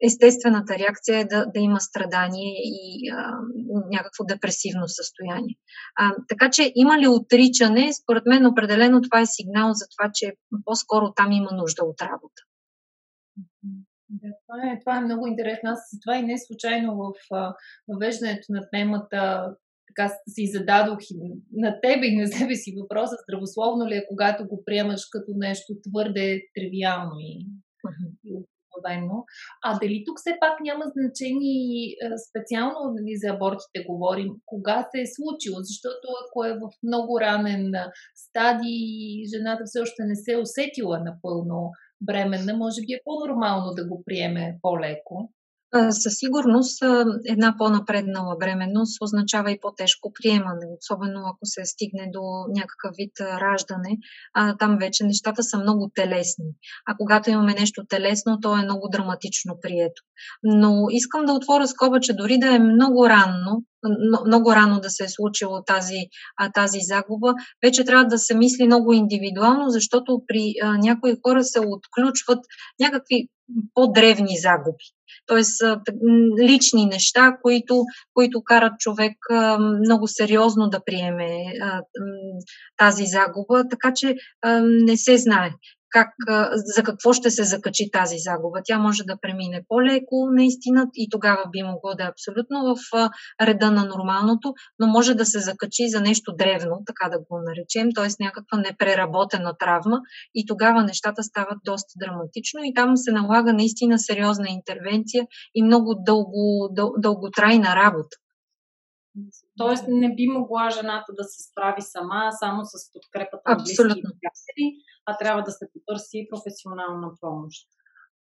естествената 0.03 0.79
реакция 0.79 1.19
е 1.19 1.25
да, 1.25 1.47
да 1.47 1.61
има 1.61 1.81
страдание 1.81 2.53
и 2.65 3.11
а, 3.11 3.33
някакво 3.91 4.25
депресивно 4.25 4.89
състояние. 4.89 5.55
А, 5.97 6.15
така 6.29 6.51
че 6.51 6.73
има 6.75 6.99
ли 6.99 7.09
отричане? 7.09 7.93
Според 8.03 8.27
мен 8.27 8.47
определено 8.47 9.01
това 9.03 9.21
е 9.21 9.27
сигнал 9.27 9.73
за 9.73 9.87
това, 9.97 10.11
че 10.15 10.35
по-скоро 10.65 11.13
там 11.17 11.33
има 11.33 11.51
нужда 11.53 11.85
от 11.85 12.03
работа. 12.03 12.43
Да, 14.09 14.29
това, 14.47 14.73
е, 14.73 14.79
това 14.81 14.97
е 14.97 15.01
много 15.01 15.27
интересно. 15.27 15.71
Аз 15.71 15.81
това 16.05 16.17
и 16.17 16.23
не 16.23 16.39
случайно 16.39 16.97
в 16.97 17.13
въвеждането 17.89 18.47
на 18.49 18.69
темата 18.73 19.51
така 19.87 20.15
си 20.29 20.47
зададох 20.47 20.99
и 21.11 21.15
на 21.53 21.81
тебе 21.81 22.07
и 22.07 22.17
на 22.17 22.27
себе 22.27 22.55
си 22.55 22.75
въпроса 22.81 23.17
здравословно 23.23 23.87
ли 23.87 23.95
е, 23.95 24.07
когато 24.09 24.49
го 24.49 24.63
приемаш 24.65 25.01
като 25.13 25.33
нещо 25.37 25.73
твърде 25.91 26.43
тривиално 26.55 27.13
и, 27.19 27.47
uh-huh 27.87 28.45
обикновено. 28.81 29.25
А 29.63 29.79
дали 29.79 30.05
тук 30.07 30.19
все 30.19 30.37
пак 30.41 30.61
няма 30.61 30.85
значение 30.97 31.97
специално 32.29 32.95
нали, 32.95 33.17
за 33.17 33.29
абортите 33.29 33.85
говорим, 33.89 34.29
кога 34.47 34.89
се 34.91 35.01
е 35.01 35.13
случило, 35.17 35.57
защото 35.61 36.07
ако 36.23 36.45
е 36.45 36.53
в 36.53 36.71
много 36.83 37.21
ранен 37.21 37.73
стадий 38.15 38.81
и 38.81 39.29
жената 39.37 39.63
все 39.67 39.81
още 39.81 40.03
не 40.05 40.17
се 40.17 40.33
е 40.33 40.39
усетила 40.39 40.99
напълно 40.99 41.71
бременна, 42.01 42.57
може 42.57 42.81
би 42.81 42.93
е 42.93 43.01
по-нормално 43.05 43.75
да 43.75 43.89
го 43.89 44.03
приеме 44.07 44.59
по-леко. 44.63 45.31
Със 45.91 46.15
сигурност 46.19 46.83
една 47.27 47.55
по-напреднала 47.59 48.37
бременност 48.37 49.03
означава 49.03 49.51
и 49.53 49.61
по-тежко 49.61 50.13
приемане, 50.13 50.67
особено 50.81 51.21
ако 51.21 51.39
се 51.43 51.65
стигне 51.65 52.11
до 52.13 52.21
някакъв 52.49 52.97
вид 52.97 53.13
раждане. 53.21 53.99
Там 54.59 54.79
вече 54.81 55.05
нещата 55.05 55.43
са 55.43 55.59
много 55.59 55.91
телесни. 55.95 56.45
А 56.87 56.95
когато 56.99 57.31
имаме 57.31 57.55
нещо 57.55 57.85
телесно, 57.89 58.41
то 58.41 58.59
е 58.59 58.63
много 58.63 58.89
драматично 58.89 59.59
прието. 59.63 60.03
Но 60.43 60.87
искам 60.91 61.25
да 61.25 61.33
отворя 61.33 61.67
скоба, 61.67 62.01
че 62.01 62.13
дори 62.13 62.39
да 62.39 62.55
е 62.55 62.59
много 62.59 63.09
рано, 63.09 63.63
много 64.27 64.53
рано 64.53 64.81
да 64.81 64.91
се 64.91 65.05
е 65.05 65.09
случило 65.09 65.63
тази, 65.63 66.01
тази 66.55 66.79
загуба, 66.81 67.35
вече 67.65 67.85
трябва 67.85 68.05
да 68.05 68.19
се 68.19 68.35
мисли 68.35 68.67
много 68.67 68.93
индивидуално, 68.93 69.69
защото 69.69 70.23
при 70.27 70.55
някои 70.83 71.17
хора 71.27 71.45
се 71.45 71.61
отключват 71.61 72.39
някакви 72.81 73.29
по-древни 73.75 74.39
загуби. 74.39 74.85
Тоест, 75.31 75.63
лични 76.43 76.87
неща, 76.87 77.37
които, 77.43 77.85
които 78.15 78.43
карат 78.45 78.73
човек 78.79 79.13
много 79.87 80.09
сериозно 80.09 80.69
да 80.69 80.85
приеме 80.85 81.29
тази 82.77 83.05
загуба, 83.07 83.69
така 83.71 83.93
че 83.95 84.15
не 84.63 84.97
се 84.97 85.19
знае 85.19 85.51
как, 85.91 86.09
за 86.55 86.83
какво 86.83 87.13
ще 87.13 87.31
се 87.31 87.45
закачи 87.45 87.91
тази 87.93 88.17
загуба. 88.19 88.59
Тя 88.65 88.79
може 88.79 89.05
да 89.05 89.17
премине 89.23 89.65
по-леко, 89.69 90.29
наистина, 90.33 90.87
и 90.95 91.09
тогава 91.11 91.43
би 91.53 91.63
могло 91.63 91.95
да 91.95 92.05
е 92.05 92.11
абсолютно 92.11 92.75
в 92.75 93.11
реда 93.43 93.71
на 93.71 93.85
нормалното, 93.85 94.55
но 94.79 94.87
може 94.87 95.15
да 95.15 95.27
се 95.27 95.39
закачи 95.41 95.89
за 95.89 96.01
нещо 96.01 96.33
древно, 96.39 96.83
така 96.87 97.09
да 97.09 97.19
го 97.19 97.41
наречем, 97.47 97.89
т.е. 97.95 98.25
някаква 98.25 98.59
непреработена 98.59 99.55
травма 99.59 100.01
и 100.35 100.47
тогава 100.47 100.85
нещата 100.85 101.23
стават 101.23 101.59
доста 101.65 101.93
драматично 101.97 102.61
и 102.65 102.75
там 102.75 102.97
се 102.97 103.13
налага 103.13 103.53
наистина 103.53 103.99
сериозна 103.99 104.47
интервенция 104.49 105.27
и 105.55 105.63
много 105.63 105.95
дълго, 106.07 106.69
дъл, 106.73 106.93
дълготрайна 106.99 107.77
работа. 107.77 108.17
Тоест 109.59 109.85
не 109.89 110.15
би 110.15 110.27
могла 110.29 110.71
жената 110.71 111.13
да 111.13 111.25
се 111.25 111.43
справи 111.43 111.83
сама, 111.83 112.31
само 112.33 112.65
с 112.65 112.93
подкрепата 112.93 113.51
на 113.51 113.57
близки 113.57 114.03
приятели, 114.03 114.77
а 115.07 115.17
трябва 115.17 115.43
да 115.43 115.51
се 115.51 115.69
потърси 115.73 116.27
професионална 116.31 117.11
помощ. 117.21 117.69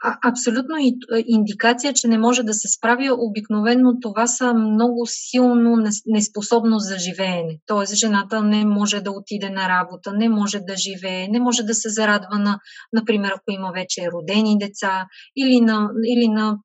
А, 0.03 0.29
абсолютно 0.29 0.75
и, 0.79 0.97
индикация, 1.27 1.93
че 1.93 2.07
не 2.07 2.17
може 2.17 2.43
да 2.43 2.53
се 2.53 2.67
справя. 2.67 3.15
Обикновено 3.17 3.99
това 4.01 4.27
са 4.27 4.53
много 4.53 5.05
силно 5.05 5.77
неспособност 6.05 6.87
за 6.87 6.97
живеене. 6.97 7.59
Тоест, 7.65 7.95
жената 7.95 8.43
не 8.43 8.65
може 8.65 9.01
да 9.01 9.11
отиде 9.11 9.49
на 9.49 9.69
работа, 9.69 10.13
не 10.13 10.29
може 10.29 10.59
да 10.59 10.75
живее, 10.77 11.27
не 11.27 11.39
може 11.39 11.63
да 11.63 11.73
се 11.73 11.89
зарадва 11.89 12.39
на, 12.39 12.59
например, 12.93 13.31
ако 13.35 13.51
има 13.51 13.71
вече 13.75 14.09
родени 14.13 14.57
деца 14.57 15.05
или 15.37 15.61
на, 15.61 15.89
или 16.07 16.27
на 16.27 16.57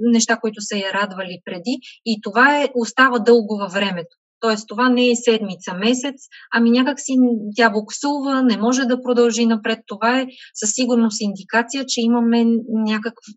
неща, 0.00 0.36
които 0.36 0.60
са 0.60 0.76
я 0.76 0.92
радвали 0.92 1.38
преди. 1.44 1.78
И 2.04 2.20
това 2.22 2.62
е, 2.62 2.68
остава 2.74 3.18
дълго 3.18 3.56
във 3.56 3.72
времето. 3.72 4.16
Тоест, 4.40 4.68
това 4.68 4.88
не 4.88 5.10
е 5.10 5.16
седмица, 5.16 5.74
месец, 5.74 6.14
ами 6.52 6.70
някак 6.70 7.00
си 7.00 7.12
тя 7.56 7.70
буксува, 7.70 8.42
не 8.42 8.56
може 8.56 8.84
да 8.84 9.02
продължи 9.02 9.46
напред. 9.46 9.78
Това 9.86 10.20
е 10.20 10.26
със 10.54 10.70
сигурност 10.72 11.20
индикация, 11.20 11.84
че 11.88 12.00
имаме 12.00 12.44
някакво 12.68 13.32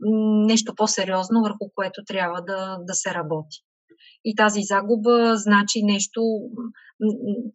нещо 0.48 0.74
по-сериозно, 0.76 1.42
върху 1.42 1.70
което 1.76 2.04
трябва 2.08 2.42
да, 2.42 2.78
да 2.88 2.94
се 2.94 3.14
работи. 3.14 3.58
И 4.26 4.36
тази 4.36 4.62
загуба 4.64 5.34
значи 5.36 5.84
нещо, 5.84 6.22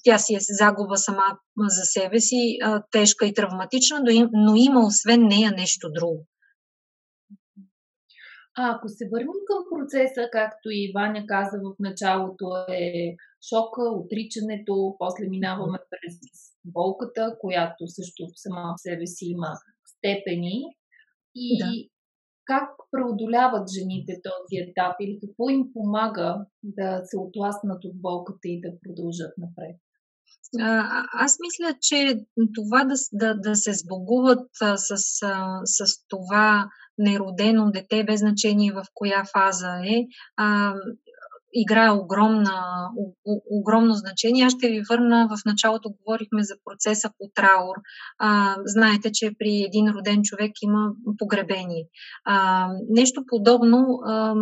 тя 0.05 0.19
си 0.19 0.35
е 0.35 0.39
загуба 0.41 0.97
сама 0.97 1.23
за 1.59 1.85
себе 1.85 2.21
си, 2.21 2.59
тежка 2.91 3.27
и 3.27 3.35
травматична, 3.35 4.03
но 4.33 4.57
има 4.57 4.87
освен 4.87 5.23
нея 5.23 5.51
нещо 5.51 5.89
друго. 5.93 6.27
А 8.59 8.71
ако 8.75 8.89
се 8.89 9.09
върнем 9.13 9.41
към 9.47 9.65
процеса, 9.71 10.29
както 10.33 10.69
и 10.71 10.93
Ваня 10.95 11.25
каза 11.27 11.57
в 11.57 11.75
началото, 11.79 12.45
е 12.69 13.17
шока, 13.49 13.83
отричането, 13.83 14.97
после 14.99 15.29
минаваме 15.29 15.79
през 15.91 16.15
болката, 16.65 17.37
която 17.41 17.89
също 17.89 18.23
сама 18.35 18.75
в 18.77 18.81
себе 18.81 19.07
си 19.07 19.25
има 19.25 19.51
степени. 19.97 20.63
И 21.35 21.59
да. 21.59 21.71
как 22.45 22.69
преодоляват 22.91 23.69
жените 23.79 24.13
този 24.23 24.57
етап 24.69 24.95
или 25.01 25.19
какво 25.21 25.49
им 25.51 25.73
помага 25.73 26.47
да 26.63 27.03
се 27.05 27.19
отласнат 27.19 27.85
от 27.85 28.01
болката 28.01 28.49
и 28.49 28.61
да 28.61 28.71
продължат 28.83 29.33
напред? 29.39 29.77
Аз 31.13 31.37
мисля, 31.41 31.79
че 31.81 32.27
това 32.55 32.85
да, 32.85 32.95
да, 33.13 33.35
да 33.41 33.57
се 33.57 33.73
сбогуват 33.73 34.49
с, 34.77 34.97
с 35.65 36.07
това 36.09 36.69
неродено 36.99 37.71
дете, 37.71 38.05
без 38.05 38.21
значение 38.21 38.73
в 38.73 38.85
коя 38.95 39.25
фаза 39.33 39.81
е, 39.87 40.07
играе 41.63 41.91
огромна, 41.91 42.89
огромно 43.51 43.95
значение. 43.95 44.45
Аз 44.45 44.53
ще 44.53 44.69
ви 44.69 44.83
върна, 44.91 45.29
в 45.31 45.45
началото 45.47 45.91
говорихме 45.99 46.43
за 46.43 46.55
процеса 46.65 47.11
по 47.19 47.31
траур. 47.35 47.77
А, 48.19 48.57
знаете, 48.65 49.11
че 49.13 49.31
при 49.39 49.63
един 49.67 49.89
роден 49.89 50.21
човек 50.23 50.53
има 50.63 50.89
погребение. 51.19 51.85
А, 52.25 52.69
нещо 52.91 53.23
подобно 53.27 53.87
а, 54.07 54.35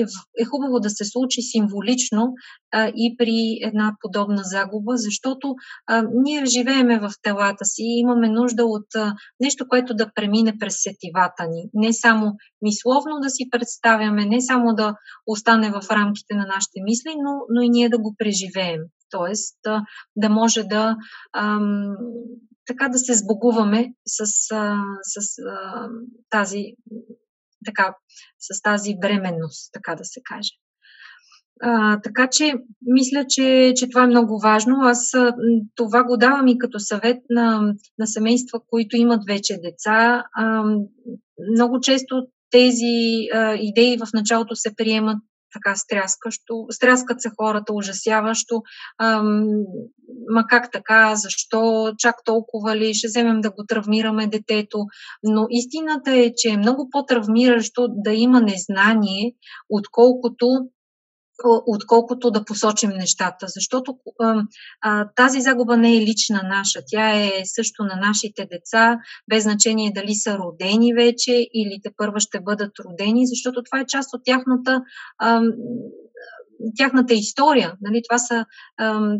е, 0.00 0.02
е 0.42 0.44
хубаво 0.44 0.80
да 0.80 0.90
се 0.90 1.04
случи 1.04 1.42
символично 1.42 2.32
а, 2.72 2.88
и 2.88 3.14
при 3.18 3.58
една 3.68 3.96
подобна 4.00 4.42
загуба, 4.44 4.92
защото 4.96 5.54
а, 5.86 6.04
ние 6.14 6.46
живееме 6.46 7.00
в 7.00 7.10
телата 7.22 7.64
си 7.64 7.82
и 7.82 8.00
имаме 8.00 8.28
нужда 8.28 8.64
от 8.64 8.94
а, 8.96 9.14
нещо, 9.40 9.64
което 9.68 9.94
да 9.94 10.10
премине 10.14 10.58
през 10.58 10.74
сетивата 10.82 11.46
ни. 11.50 11.70
Не 11.74 11.92
само 11.92 12.32
мисловно 12.62 13.20
да 13.22 13.30
си 13.30 13.48
представяме, 13.50 14.24
не 14.24 14.40
само 14.40 14.74
да 14.74 14.94
остане 15.26 15.70
в 15.70 15.90
рамките 15.90 16.34
на 16.34 16.46
нашите 16.58 16.80
мисли, 16.82 17.14
но, 17.16 17.32
но 17.50 17.62
и 17.62 17.68
ние 17.68 17.88
да 17.88 17.98
го 17.98 18.14
преживеем. 18.18 18.80
Тоест 19.10 19.58
да, 19.64 19.82
да 20.16 20.28
може 20.28 20.62
да 20.62 20.96
ам, 21.36 21.96
така 22.66 22.88
да 22.88 22.98
се 22.98 23.14
сбогуваме 23.14 23.92
с, 24.06 24.20
а, 24.54 24.82
с 25.02 25.38
а, 25.38 25.88
тази 26.30 26.64
така, 27.64 27.94
с 28.38 28.62
тази 28.62 28.94
бременност, 29.00 29.72
така 29.72 29.94
да 29.94 30.04
се 30.04 30.20
каже. 30.24 30.52
А, 31.60 32.00
така 32.00 32.28
че, 32.30 32.54
мисля, 32.82 33.24
че, 33.28 33.72
че 33.76 33.88
това 33.88 34.02
е 34.02 34.06
много 34.06 34.40
важно. 34.40 34.76
Аз 34.80 35.12
това 35.74 36.04
го 36.04 36.16
давам 36.16 36.46
и 36.46 36.58
като 36.58 36.78
съвет 36.78 37.18
на, 37.30 37.74
на 37.98 38.06
семейства, 38.06 38.60
които 38.66 38.96
имат 38.96 39.22
вече 39.28 39.58
деца. 39.62 40.24
А, 40.32 40.64
много 41.54 41.80
често 41.80 42.26
тези 42.50 43.28
а, 43.34 43.54
идеи 43.54 43.98
в 43.98 44.08
началото 44.14 44.56
се 44.56 44.76
приемат 44.76 45.18
така 45.52 45.76
стряскащо. 45.76 46.66
Стряскат 46.70 47.22
се 47.22 47.30
хората 47.36 47.72
ужасяващо. 47.72 48.62
Ам, 48.98 49.44
ма 50.30 50.44
как 50.48 50.72
така, 50.72 51.14
защо, 51.14 51.92
чак 51.98 52.16
толкова 52.24 52.76
ли, 52.76 52.94
ще 52.94 53.08
вземем 53.08 53.40
да 53.40 53.50
го 53.50 53.64
травмираме 53.68 54.26
детето. 54.26 54.86
Но 55.22 55.46
истината 55.50 56.10
е, 56.10 56.32
че 56.36 56.48
е 56.48 56.56
много 56.56 56.88
по-травмиращо 56.90 57.88
да 57.88 58.12
има 58.12 58.40
незнание, 58.40 59.32
отколкото 59.68 60.68
отколкото 61.44 62.30
да 62.30 62.44
посочим 62.44 62.90
нещата. 62.90 63.46
Защото 63.48 63.98
а, 64.80 65.08
тази 65.16 65.40
загуба 65.40 65.76
не 65.76 65.96
е 65.96 66.00
лична 66.00 66.42
наша. 66.44 66.80
Тя 66.86 67.16
е 67.16 67.30
също 67.44 67.82
на 67.82 67.96
нашите 67.96 68.48
деца, 68.50 68.98
без 69.28 69.42
значение 69.42 69.92
дали 69.94 70.14
са 70.14 70.38
родени 70.38 70.94
вече 70.94 71.32
или 71.54 71.80
те 71.82 71.90
първа 71.96 72.20
ще 72.20 72.40
бъдат 72.40 72.72
родени, 72.78 73.26
защото 73.26 73.62
това 73.62 73.80
е 73.80 73.86
част 73.86 74.14
от 74.14 74.20
тяхната 74.24 74.82
а, 75.18 75.40
тяхната 76.76 77.14
история. 77.14 77.74
Нали? 77.80 78.02
Това 78.08 78.18
са 78.18 78.44
ам, 78.80 79.18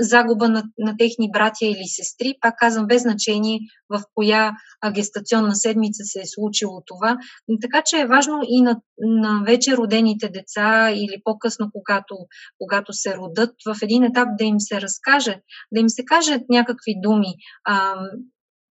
загуба 0.00 0.48
на, 0.48 0.62
на 0.78 0.96
техни 0.98 1.30
братя 1.32 1.66
или 1.66 1.84
сестри. 1.86 2.34
Пак 2.40 2.54
казвам, 2.58 2.86
без 2.86 3.02
значение 3.02 3.58
в 3.90 4.02
коя 4.14 4.52
гестационна 4.94 5.56
седмица 5.56 6.04
се 6.04 6.20
е 6.20 6.26
случило 6.26 6.82
това. 6.86 7.18
Така 7.60 7.82
че 7.86 8.00
е 8.00 8.06
важно 8.06 8.40
и 8.48 8.60
на, 8.60 8.80
на 8.98 9.42
вече 9.46 9.76
родените 9.76 10.28
деца 10.28 10.90
или 10.90 11.22
по-късно, 11.24 11.70
когато, 11.72 12.16
когато 12.58 12.92
се 12.92 13.16
родат, 13.16 13.50
в 13.66 13.76
един 13.82 14.04
етап 14.04 14.28
да 14.38 14.44
им 14.44 14.60
се 14.60 14.80
разкаже, 14.80 15.40
да 15.72 15.80
им 15.80 15.88
се 15.88 16.04
кажат 16.04 16.42
някакви 16.48 16.94
думи. 17.02 17.34
Ам, 17.68 18.08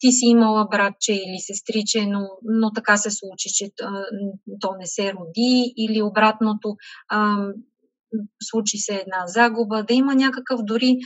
ти 0.03 0.11
си 0.11 0.25
имала 0.25 0.67
братче 0.71 1.13
или 1.13 1.39
сестриче, 1.39 2.05
но, 2.05 2.27
но 2.43 2.71
така 2.71 2.97
се 2.97 3.11
случи, 3.11 3.49
че 3.53 3.69
то 4.61 4.75
не 4.79 4.85
се 4.85 5.13
роди, 5.13 5.73
или 5.77 6.01
обратното, 6.01 6.75
случи 8.43 8.77
се 8.77 8.93
една 8.93 9.27
загуба, 9.27 9.83
да 9.83 9.93
има 9.93 10.15
някакъв 10.15 10.59
дори 10.63 10.97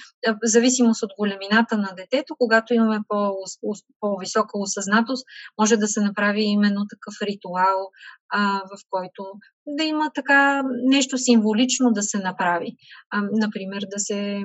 зависимост 0.43 1.03
от 1.03 1.09
големината 1.19 1.77
на 1.77 1.93
детето, 1.97 2.35
когато 2.39 2.73
имаме 2.73 2.99
по, 3.07 3.33
по-висока 3.99 4.51
осъзнатост, 4.53 5.25
може 5.59 5.77
да 5.77 5.87
се 5.87 6.01
направи 6.01 6.41
именно 6.41 6.85
такъв 6.89 7.13
ритуал, 7.21 7.89
а, 8.29 8.59
в 8.59 8.79
който 8.89 9.23
да 9.67 9.83
има 9.83 10.11
така 10.15 10.63
нещо 10.83 11.17
символично 11.17 11.91
да 11.91 12.03
се 12.03 12.17
направи. 12.17 12.71
А, 13.09 13.21
например, 13.31 13.81
да 13.81 13.99
се 13.99 14.41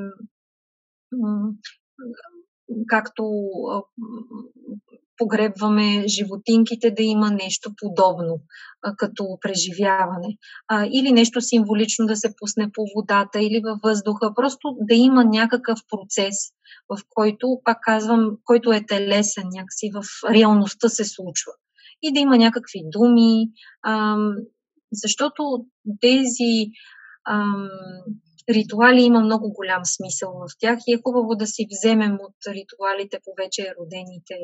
както 2.88 3.22
погребваме 5.18 6.09
животинките, 6.09 6.90
да 6.90 7.03
има 7.03 7.31
нещо 7.31 7.70
подобно 7.77 8.40
а, 8.83 8.96
като 8.96 9.38
преживяване. 9.40 10.37
А, 10.68 10.87
или 10.92 11.12
нещо 11.12 11.40
символично 11.40 12.07
да 12.07 12.16
се 12.16 12.35
пусне 12.38 12.70
по 12.72 12.85
водата 12.96 13.40
или 13.40 13.61
във 13.64 13.79
въздуха. 13.83 14.35
Просто 14.35 14.77
да 14.81 14.94
има 14.94 15.25
някакъв 15.25 15.79
процес, 15.88 16.37
в 16.88 16.98
който, 17.09 17.61
пак 17.64 17.79
казвам, 17.83 18.31
който 18.44 18.72
е 18.72 18.87
телесен, 18.87 19.44
някакси 19.53 19.90
в 19.94 20.03
реалността 20.31 20.88
се 20.88 21.05
случва. 21.05 21.53
И 22.03 22.12
да 22.12 22.20
има 22.20 22.37
някакви 22.37 22.81
думи, 22.85 23.44
а, 23.83 24.16
защото 24.92 25.66
тези 26.01 26.70
ам, 27.31 27.68
ритуали 28.48 29.03
има 29.03 29.20
много 29.20 29.53
голям 29.53 29.85
смисъл 29.85 30.33
в 30.33 30.59
тях 30.59 30.79
и 30.87 30.94
е 30.94 31.01
хубаво 31.05 31.35
да 31.35 31.46
си 31.46 31.66
вземем 31.70 32.14
от 32.14 32.37
ритуалите 32.46 33.18
по 33.25 33.31
вече 33.42 33.75
родените 33.81 34.35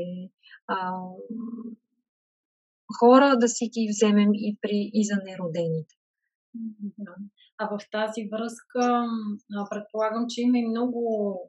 а, 0.69 0.93
хора, 3.01 3.37
да 3.39 3.49
си 3.49 3.65
ги 3.65 3.89
вземем 3.91 4.31
и, 4.35 4.59
при, 4.63 4.91
и 4.95 5.05
за 5.05 5.17
неродените. 5.25 5.95
А 7.59 7.67
в 7.67 7.79
тази 7.91 8.29
връзка 8.33 9.05
предполагам, 9.71 10.25
че 10.29 10.43
има 10.43 10.59
и 10.59 10.69
много 10.69 11.01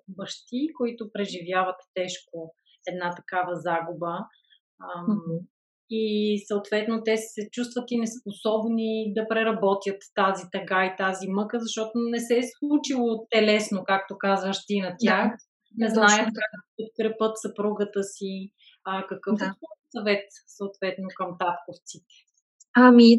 бащи, 0.08 0.68
които 0.78 1.12
преживяват 1.14 1.76
тежко 1.94 2.54
една 2.88 3.16
такава 3.16 3.56
загуба. 3.56 4.28
Mm-hmm 4.82 5.40
и 5.90 6.38
съответно 6.48 7.02
те 7.06 7.18
се 7.18 7.50
чувстват 7.52 7.92
и 7.92 8.00
неспособни 8.00 9.14
да 9.16 9.28
преработят 9.28 9.98
тази 10.16 10.44
тъга 10.52 10.86
и 10.86 10.96
тази 10.98 11.28
мъка, 11.28 11.60
защото 11.60 11.92
не 11.96 12.20
се 12.20 12.38
е 12.38 12.50
случило 12.60 13.28
телесно, 13.30 13.84
както 13.86 14.18
казваш 14.18 14.66
ти 14.66 14.82
на 14.82 14.96
тях. 15.00 15.28
Да, 15.28 15.38
не 15.78 15.90
знаят 15.90 16.26
как 16.26 16.50
да 16.56 16.62
подкрепят 16.78 17.32
съпругата 17.36 18.04
си. 18.04 18.52
А, 18.92 19.08
какъв 19.08 19.36
да. 19.36 19.46
е 19.46 19.52
съвет 19.98 20.26
съответно 20.48 21.08
към 21.16 21.28
татковците? 21.40 22.14
Ами, 22.76 23.18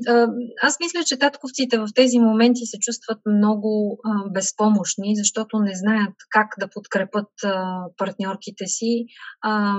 аз 0.63 0.77
мисля, 0.81 1.05
че 1.07 1.19
татковците 1.19 1.79
в 1.79 1.89
тези 1.95 2.19
моменти 2.19 2.67
се 2.67 2.79
чувстват 2.79 3.19
много 3.27 3.99
а, 4.05 4.31
безпомощни, 4.31 5.17
защото 5.17 5.59
не 5.59 5.75
знаят 5.75 6.15
как 6.31 6.49
да 6.61 6.69
подкрепят 6.69 7.29
а, 7.45 7.85
партньорките 7.97 8.67
си. 8.67 9.05
А, 9.43 9.75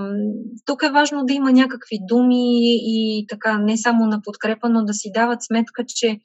тук 0.65 0.84
е 0.84 0.91
важно 0.91 1.25
да 1.25 1.34
има 1.34 1.51
някакви 1.51 1.97
думи 2.01 2.60
и 2.65 3.25
така, 3.30 3.58
не 3.58 3.77
само 3.77 4.06
на 4.06 4.21
подкрепа, 4.21 4.69
но 4.69 4.84
да 4.84 4.93
си 4.93 5.12
дават 5.13 5.43
сметка, 5.43 5.84
че 5.88 6.19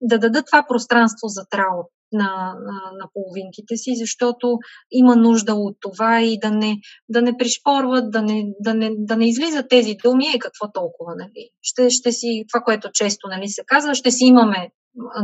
да 0.00 0.18
дадат 0.18 0.46
това 0.46 0.64
пространство 0.68 1.28
за 1.28 1.46
траур 1.50 1.84
на, 2.12 2.54
на, 2.66 2.92
на 2.98 3.08
половинките 3.14 3.76
си, 3.76 3.92
защото 3.96 4.58
има 4.90 5.16
нужда 5.16 5.54
от 5.54 5.76
това 5.80 6.22
и 6.22 6.38
да 6.38 6.50
не, 6.50 6.76
да 7.08 7.22
не 7.22 7.36
пришпорват, 7.36 8.10
да 8.10 8.22
не, 8.22 8.44
да, 8.60 8.74
не, 8.74 8.90
да 8.98 9.16
не 9.16 9.28
излизат 9.28 9.68
тези 9.68 9.96
думи, 10.04 10.26
е 10.34 10.38
какво 10.38 10.72
толкова, 10.72 11.14
нали? 11.16 11.50
Ще, 11.62 11.90
ще 11.90 12.12
си, 12.12 12.44
това, 12.52 12.60
което 12.64 12.90
често 12.92 13.28
нали, 13.28 13.48
се 13.48 13.62
казва, 13.66 13.94
ще 13.94 14.10
си 14.10 14.24
имаме 14.24 14.70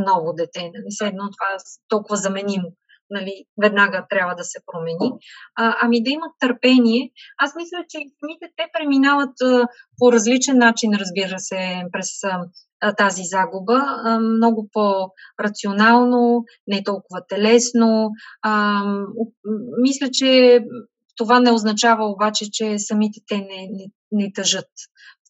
ново 0.05 0.33
дете, 0.33 0.61
нали? 0.61 0.85
Все 0.89 1.05
едно 1.05 1.23
това 1.23 1.55
е 1.55 1.63
толкова 1.87 2.15
заменимо. 2.15 2.71
Нали, 3.09 3.45
веднага 3.61 4.05
трябва 4.09 4.35
да 4.35 4.43
се 4.43 4.59
промени. 4.65 5.11
А, 5.55 5.75
ами 5.81 6.03
да 6.03 6.09
имат 6.09 6.31
търпение. 6.39 7.11
Аз 7.37 7.55
мисля, 7.55 7.77
че 7.89 7.97
самите 7.97 8.53
те 8.57 8.63
преминават 8.73 9.41
а, 9.41 9.67
по 9.97 10.11
различен 10.11 10.57
начин, 10.57 10.91
разбира 10.93 11.39
се, 11.39 11.83
през 11.91 12.07
а, 12.23 12.45
тази 12.97 13.21
загуба 13.23 13.79
много 14.19 14.69
по-рационално, 14.73 16.43
не 16.67 16.83
толкова 16.83 17.21
телесно. 17.27 18.09
Мисля, 19.81 20.09
че 20.11 20.59
това 21.17 21.39
не 21.39 21.51
означава 21.51 22.05
обаче, 22.05 22.45
че 22.51 22.79
самите 22.79 23.19
те 23.27 23.37
не, 23.37 23.67
не, 23.71 23.85
не 24.15 24.31
тъжат 24.33 24.69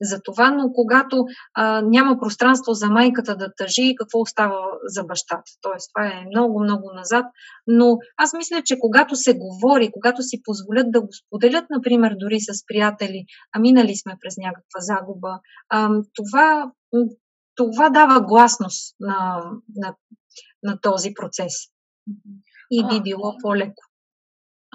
за 0.02 0.22
това, 0.24 0.52
но 0.52 0.74
когато 0.74 1.26
а, 1.54 1.82
няма 1.82 2.20
пространство 2.20 2.74
за 2.74 2.90
майката 2.90 3.38
да 3.38 3.54
тъжи, 3.58 3.96
какво 3.98 4.20
остава 4.20 4.60
за 4.86 5.04
бащата? 5.04 5.52
Тоест, 5.62 5.92
това 5.94 6.08
е 6.08 6.26
много, 6.26 6.64
много 6.64 6.92
назад. 6.96 7.26
Но 7.68 7.98
аз 8.18 8.34
мисля, 8.34 8.62
че 8.66 8.80
когато 8.80 9.16
се 9.16 9.34
говори, 9.34 9.92
когато 9.94 10.24
си 10.24 10.42
позволят 10.44 10.92
да 10.92 11.02
го 11.02 11.08
споделят, 11.26 11.66
например, 11.70 12.16
дори 12.20 12.40
с 12.40 12.66
приятели, 12.68 13.26
а 13.56 13.60
минали 13.60 13.96
сме 13.96 14.18
през 14.22 14.38
някаква 14.38 14.80
загуба, 14.80 15.40
а, 15.70 15.90
това 16.14 16.72
това 17.56 17.90
дава 17.90 18.22
гласност 18.22 18.96
на, 19.00 19.44
на, 19.76 19.96
на 20.64 20.80
този 20.82 21.14
процес. 21.14 21.54
И 22.72 22.88
би 22.88 23.02
било 23.04 23.36
по-леко. 23.42 23.84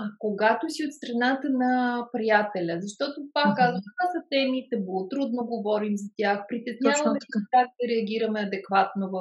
А 0.00 0.04
когато 0.18 0.64
си 0.68 0.80
от 0.86 0.92
страната 0.92 1.48
на 1.62 1.72
приятеля, 2.12 2.74
защото 2.80 3.16
пак 3.32 3.56
казвам, 3.56 3.82
това 3.86 4.06
са 4.14 4.20
темите, 4.30 4.74
било 4.84 5.08
трудно 5.08 5.42
говорим 5.54 5.94
за 5.96 6.08
тях, 6.16 6.38
притесняваме 6.48 7.18
как 7.54 7.68
да 7.78 7.88
реагираме 7.92 8.40
адекватно 8.40 9.04
в, 9.14 9.20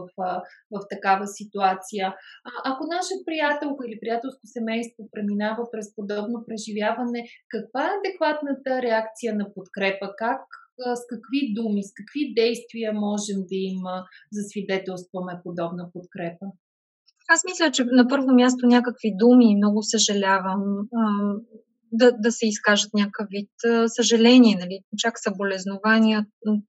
в 0.73 0.77
такава 0.93 1.27
ситуация. 1.27 2.05
А, 2.47 2.51
ако 2.69 2.83
наша 2.95 3.15
приятелка 3.25 3.81
или 3.87 3.99
приятелско 3.99 4.45
семейство 4.57 5.01
преминава 5.11 5.63
през 5.71 5.95
подобно 5.95 6.37
преживяване, 6.47 7.21
каква 7.53 7.83
е 7.85 7.97
адекватната 7.99 8.81
реакция 8.81 9.35
на 9.35 9.45
подкрепа? 9.53 10.07
Как 10.17 10.41
с 10.79 11.03
какви 11.13 11.53
думи, 11.53 11.83
с 11.83 11.91
какви 11.99 12.33
действия 12.33 12.93
можем 12.93 13.39
да 13.49 13.55
им 13.69 13.81
засвидетелстваме 14.31 15.33
подобна 15.43 15.83
подкрепа? 15.93 16.45
Аз 17.29 17.43
мисля, 17.45 17.71
че 17.71 17.83
на 17.83 18.07
първо 18.07 18.33
място 18.33 18.67
някакви 18.67 19.11
думи, 19.19 19.55
много 19.55 19.83
съжалявам, 19.83 20.61
да, 21.91 22.11
да 22.11 22.31
се 22.31 22.47
изкажат 22.47 22.93
някакъв 22.93 23.27
вид 23.29 23.49
съжаление, 23.87 24.57
нали? 24.59 24.79
чак 24.97 25.19
съболезнования, 25.19 26.25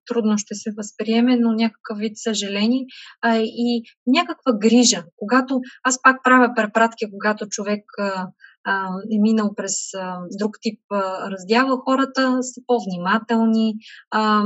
трудно 0.06 0.38
ще 0.38 0.54
се 0.54 0.70
възприеме, 0.76 1.36
но 1.36 1.52
някакъв 1.52 1.98
вид 1.98 2.12
съжаление 2.14 2.86
а, 3.22 3.36
и 3.36 3.82
някаква 4.06 4.52
грижа. 4.58 5.04
Когато 5.16 5.60
аз 5.82 6.02
пак 6.02 6.16
правя 6.24 6.52
препратки, 6.56 7.04
когато 7.10 7.48
човек 7.48 7.84
а, 7.98 8.88
е 9.12 9.18
минал 9.20 9.54
през 9.54 9.94
а, 9.94 10.18
друг 10.38 10.56
тип 10.62 10.80
а, 10.90 11.30
раздяла, 11.30 11.82
хората 11.84 12.38
са 12.42 12.60
по-внимателни. 12.66 13.74
А, 14.10 14.42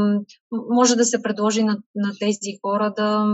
може 0.51 0.97
да 0.97 1.05
се 1.05 1.23
предложи 1.23 1.63
на, 1.63 1.79
на 1.95 2.13
тези 2.21 2.59
хора 2.63 2.93
да, 2.97 3.27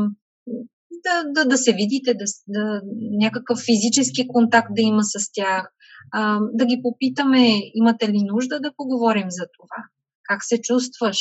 да, 0.91 1.25
да, 1.33 1.49
да 1.49 1.59
се 1.59 1.73
видите, 1.73 2.15
да, 2.15 2.25
да, 2.49 2.81
някакъв 3.11 3.59
физически 3.59 4.29
контакт 4.29 4.69
да 4.71 4.83
има 4.83 5.03
с 5.05 5.33
тях, 5.33 5.73
а, 6.13 6.41
да 6.53 6.67
ги 6.67 6.81
попитаме, 6.83 7.49
имате 7.75 8.09
ли 8.09 8.23
нужда 8.23 8.61
да 8.61 8.73
поговорим 8.77 9.27
за 9.31 9.47
това, 9.59 9.85
как 10.25 10.45
се 10.45 10.61
чувстваш 10.61 11.19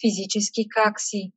физически, 0.00 0.68
как 0.68 1.00
си. 1.00 1.32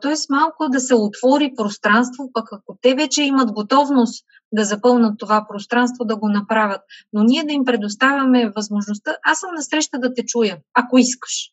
Тоест 0.00 0.30
малко 0.30 0.68
да 0.68 0.80
се 0.80 0.94
отвори 0.94 1.52
пространство, 1.56 2.30
пък 2.32 2.48
ако 2.52 2.78
те 2.82 2.94
вече 2.94 3.22
имат 3.22 3.52
готовност 3.52 4.24
да 4.52 4.64
запълнат 4.64 5.18
това 5.18 5.46
пространство, 5.48 6.04
да 6.04 6.16
го 6.16 6.28
направят. 6.28 6.80
Но 7.12 7.22
ние 7.24 7.44
да 7.44 7.52
им 7.52 7.64
предоставяме 7.64 8.52
възможността, 8.56 9.16
аз 9.24 9.38
съм 9.38 9.50
насреща 9.56 9.98
да 9.98 10.14
те 10.14 10.24
чуя, 10.24 10.58
ако 10.74 10.98
искаш. 10.98 11.50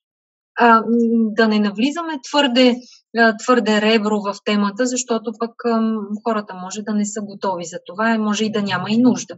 А, 0.59 0.83
да 1.35 1.47
не 1.47 1.59
навлизаме 1.59 2.19
твърде, 2.29 2.75
твърде 3.39 3.81
ребро 3.81 4.21
в 4.21 4.35
темата, 4.45 4.85
защото 4.85 5.31
пък 5.39 5.65
а, 5.65 5.95
хората 6.23 6.53
може 6.53 6.81
да 6.81 6.93
не 6.93 7.05
са 7.05 7.21
готови 7.21 7.65
за 7.65 7.79
това, 7.85 8.17
може 8.17 8.45
и 8.45 8.51
да 8.51 8.61
няма 8.61 8.85
и 8.89 8.97
нужда. 8.97 9.37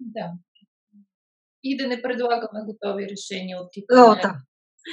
Да. 0.00 0.32
И 1.62 1.76
да 1.76 1.86
не 1.86 2.02
предлагаме 2.02 2.60
готови 2.66 3.08
решения 3.08 3.58
от 3.62 3.68
типа. 3.72 3.94
О, 3.94 4.14
да. 4.14 4.34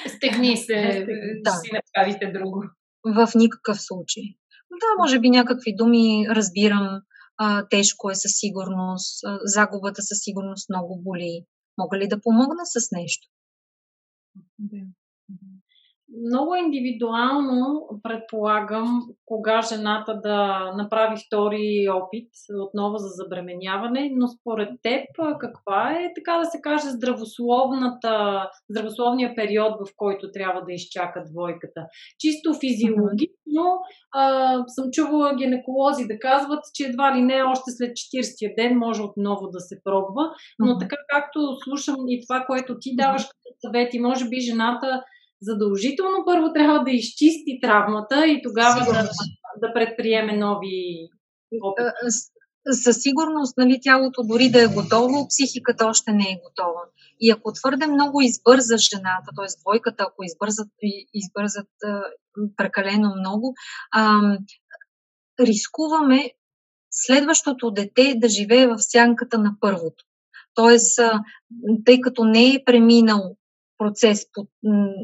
Стегни 0.07 0.57
се, 0.57 1.05
да. 1.43 1.51
си 1.51 1.71
направите 1.73 2.31
друго. 2.31 2.63
В 3.05 3.31
никакъв 3.35 3.81
случай. 3.81 4.23
Да, 4.71 5.03
може 5.03 5.19
би 5.19 5.29
някакви 5.29 5.75
думи 5.75 6.27
разбирам, 6.29 7.01
а, 7.37 7.67
тежко 7.69 8.11
е 8.11 8.15
със 8.15 8.31
сигурност, 8.35 9.23
а, 9.25 9.39
загубата 9.43 10.01
със 10.01 10.17
сигурност 10.21 10.69
много 10.69 11.01
боли. 11.01 11.45
Мога 11.77 11.97
ли 11.97 12.07
да 12.07 12.21
помогна 12.21 12.65
с 12.65 12.91
нещо? 12.91 13.27
Да 14.59 14.77
много 16.29 16.55
индивидуално 16.55 17.87
предполагам 18.03 19.01
кога 19.25 19.61
жената 19.61 20.19
да 20.23 20.71
направи 20.77 21.15
втори 21.27 21.87
опит 21.89 22.29
отново 22.61 22.97
за 22.97 23.07
забременяване, 23.07 24.11
но 24.15 24.27
според 24.27 24.69
теб 24.81 25.05
каква 25.39 25.91
е, 25.91 26.11
така 26.15 26.37
да 26.37 26.45
се 26.45 26.61
каже, 26.61 26.89
здравословната, 26.89 28.49
здравословния 28.69 29.35
период, 29.35 29.71
в 29.71 29.93
който 29.97 30.31
трябва 30.31 30.61
да 30.61 30.73
изчака 30.73 31.23
двойката? 31.31 31.81
Чисто 32.19 32.53
физиологично 32.53 33.63
а, 34.11 34.53
съм 34.67 34.85
чувала 34.91 35.35
гинеколози 35.35 36.07
да 36.07 36.19
казват, 36.19 36.63
че 36.73 36.83
едва 36.83 37.17
ли 37.17 37.21
не 37.21 37.43
още 37.43 37.71
след 37.71 37.91
40-я 37.91 38.53
ден 38.57 38.77
може 38.77 39.01
отново 39.01 39.47
да 39.47 39.59
се 39.59 39.79
пробва, 39.83 40.31
но 40.59 40.77
така 40.77 40.95
както 41.09 41.39
слушам 41.63 41.95
и 42.07 42.21
това, 42.27 42.45
което 42.47 42.79
ти 42.79 42.95
даваш 42.95 43.23
като 43.23 43.55
съвети, 43.65 43.99
може 43.99 44.29
би 44.29 44.39
жената 44.39 45.03
задължително 45.43 46.25
първо 46.25 46.53
трябва 46.53 46.83
да 46.83 46.91
изчисти 46.91 47.59
травмата 47.61 48.27
и 48.27 48.41
тогава 48.43 48.85
да, 48.85 49.09
да 49.61 49.73
предприеме 49.73 50.37
нови 50.37 51.09
опити. 51.61 51.89
Със 52.71 53.01
сигурност, 53.01 53.57
нали, 53.57 53.79
тялото 53.81 54.23
дори 54.23 54.49
да 54.49 54.63
е 54.63 54.67
готово, 54.67 55.27
психиката 55.27 55.85
още 55.85 56.11
не 56.11 56.23
е 56.23 56.41
готова. 56.43 56.81
И 57.19 57.31
ако 57.31 57.53
твърде 57.53 57.87
много 57.87 58.21
избърза 58.21 58.77
жената, 58.77 59.29
т.е. 59.35 59.61
двойката, 59.61 60.05
ако 60.07 60.23
избързат, 60.23 60.67
избързат 61.13 61.69
прекалено 62.57 63.15
много, 63.19 63.53
ам, 63.95 64.37
рискуваме 65.39 66.31
следващото 66.91 67.71
дете 67.71 68.13
да 68.17 68.29
живее 68.29 68.67
в 68.67 68.75
сянката 68.79 69.37
на 69.37 69.55
първото. 69.59 70.03
Тоест, 70.53 70.99
тъй 71.85 72.01
като 72.01 72.23
не 72.23 72.55
е 72.55 72.63
преминал 72.65 73.35
процес 73.83 74.19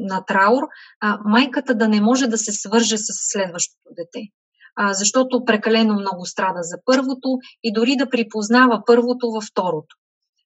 на 0.08 0.24
траур, 0.24 0.62
майката 1.24 1.74
да 1.74 1.88
не 1.88 2.00
може 2.00 2.26
да 2.26 2.38
се 2.38 2.52
свърже 2.52 2.96
с 2.98 3.12
следващото 3.32 3.88
дете. 3.96 4.26
Защото 4.92 5.44
прекалено 5.44 5.94
много 5.94 6.26
страда 6.26 6.58
за 6.62 6.78
първото 6.84 7.38
и 7.62 7.72
дори 7.72 7.96
да 7.96 8.10
припознава 8.10 8.82
първото 8.86 9.30
във 9.30 9.44
второто. 9.44 9.96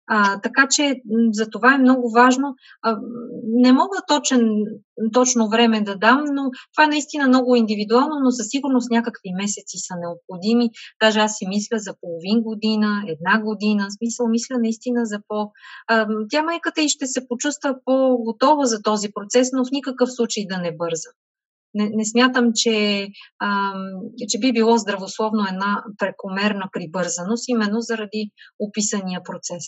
А, 0.07 0.41
така 0.41 0.69
че 0.71 1.01
за 1.33 1.51
това 1.51 1.75
е 1.75 1.79
много 1.79 2.11
важно. 2.11 2.55
А, 2.83 2.99
не 3.45 3.73
мога 3.73 3.97
точен, 4.09 4.49
точно 5.13 5.49
време 5.49 5.81
да 5.81 5.97
дам, 5.97 6.25
но 6.33 6.51
това 6.75 6.85
е 6.85 6.89
наистина 6.89 7.29
много 7.29 7.57
индивидуално, 7.57 8.21
но 8.23 8.31
със 8.31 8.47
сигурност 8.49 8.91
някакви 8.91 9.31
месеци 9.37 9.79
са 9.79 9.95
необходими. 10.01 10.71
Даже 11.03 11.21
аз 11.21 11.37
си 11.37 11.47
мисля 11.49 11.79
за 11.79 11.95
половин 12.01 12.43
година, 12.43 13.05
една 13.09 13.43
година. 13.43 13.87
Смисъл, 13.99 14.29
мисля 14.29 14.59
наистина 14.59 15.07
за 15.07 15.19
по... 15.29 15.51
А, 15.89 16.07
тя 16.31 16.43
майката 16.43 16.83
и 16.83 16.89
ще 16.89 17.07
се 17.07 17.29
почувства 17.29 17.77
по-готова 17.85 18.65
за 18.65 18.83
този 18.83 19.09
процес, 19.15 19.49
но 19.53 19.65
в 19.65 19.71
никакъв 19.73 20.13
случай 20.13 20.45
да 20.49 20.59
не 20.59 20.77
бърза. 20.77 21.09
Не, 21.75 21.91
не 21.95 22.05
смятам, 22.05 22.51
че, 22.55 23.09
а, 23.39 23.73
че 24.29 24.39
би 24.39 24.53
било 24.53 24.77
здравословно 24.77 25.47
една 25.53 25.85
прекомерна 25.99 26.69
прибързаност, 26.73 27.49
именно 27.49 27.81
заради 27.81 28.31
описания 28.59 29.21
процес. 29.25 29.65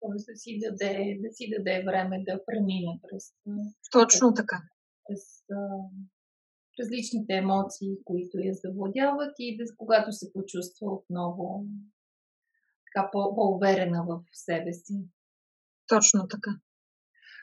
Тоест 0.00 0.26
да 0.26 0.36
си 0.36 0.58
даде, 0.62 1.18
да 1.22 1.28
си 1.32 1.50
даде 1.56 1.84
време 1.84 2.24
да 2.28 2.44
премине 2.46 3.00
през. 3.02 3.24
Точно 3.92 4.34
така. 4.34 4.62
през 5.08 5.44
а, 5.50 5.58
различните 6.80 7.32
емоции, 7.34 8.04
които 8.04 8.38
я 8.38 8.54
завладяват 8.54 9.34
и 9.38 9.56
да, 9.56 9.64
когато 9.76 10.12
се 10.12 10.32
почувства 10.32 10.92
отново 10.92 11.64
така 12.86 13.10
по- 13.12 13.34
по-уверена 13.34 14.04
в 14.08 14.22
себе 14.32 14.72
си. 14.72 14.94
Точно 15.88 16.28
така. 16.28 16.50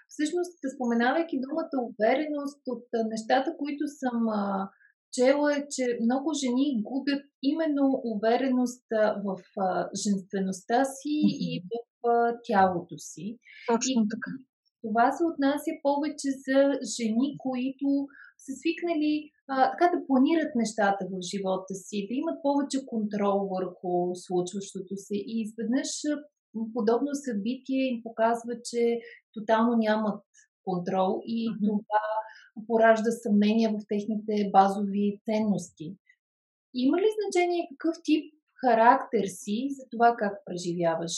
Всъщност, 0.07 0.57
споменавайки 0.75 1.39
думата 1.47 1.75
увереност 1.89 2.61
от 2.67 2.87
нещата, 3.09 3.57
които 3.57 3.83
съм 3.87 4.29
а, 4.29 4.69
чела 5.15 5.47
е, 5.57 5.67
че 5.73 5.85
много 6.05 6.29
жени 6.43 6.81
губят 6.89 7.23
именно 7.51 7.85
увереност 8.13 8.85
в 9.25 9.29
женствеността 10.03 10.85
си 10.85 11.15
mm-hmm. 11.19 11.45
и 11.47 11.63
в 11.71 12.05
тялото 12.47 12.97
си. 12.97 13.37
Точно 13.71 14.01
и 14.03 14.07
така. 14.13 14.31
Това 14.83 15.05
се 15.11 15.23
отнася 15.31 15.71
повече 15.87 16.29
за 16.45 16.59
жени, 16.97 17.27
които 17.45 17.87
са 18.43 18.51
свикнали 18.59 19.13
а, 19.47 19.71
така 19.71 19.85
да 19.93 20.05
планират 20.07 20.51
нещата 20.55 21.01
в 21.11 21.15
живота 21.31 21.73
си, 21.85 22.07
да 22.09 22.13
имат 22.21 22.37
повече 22.47 22.85
контрол 22.91 23.39
върху 23.55 23.91
случващото 24.25 24.93
се 25.05 25.15
и 25.31 25.33
изведнъж 25.43 25.89
подобно 26.75 27.09
събитие 27.25 27.83
им 27.91 27.97
показва, 28.07 28.53
че 28.69 28.81
тотално 29.33 29.71
нямат 29.85 30.23
контрол 30.67 31.11
и 31.25 31.39
mm-hmm. 31.49 31.67
това 31.67 32.03
поражда 32.67 33.11
съмнения 33.11 33.69
в 33.69 33.87
техните 33.87 34.49
базови 34.51 35.21
ценности. 35.25 35.95
Има 36.73 36.97
ли 36.97 37.05
значение 37.19 37.67
какъв 37.71 37.95
тип 38.03 38.33
характер 38.65 39.25
си 39.27 39.67
за 39.71 39.83
това 39.91 40.15
как 40.17 40.33
преживяваш 40.45 41.11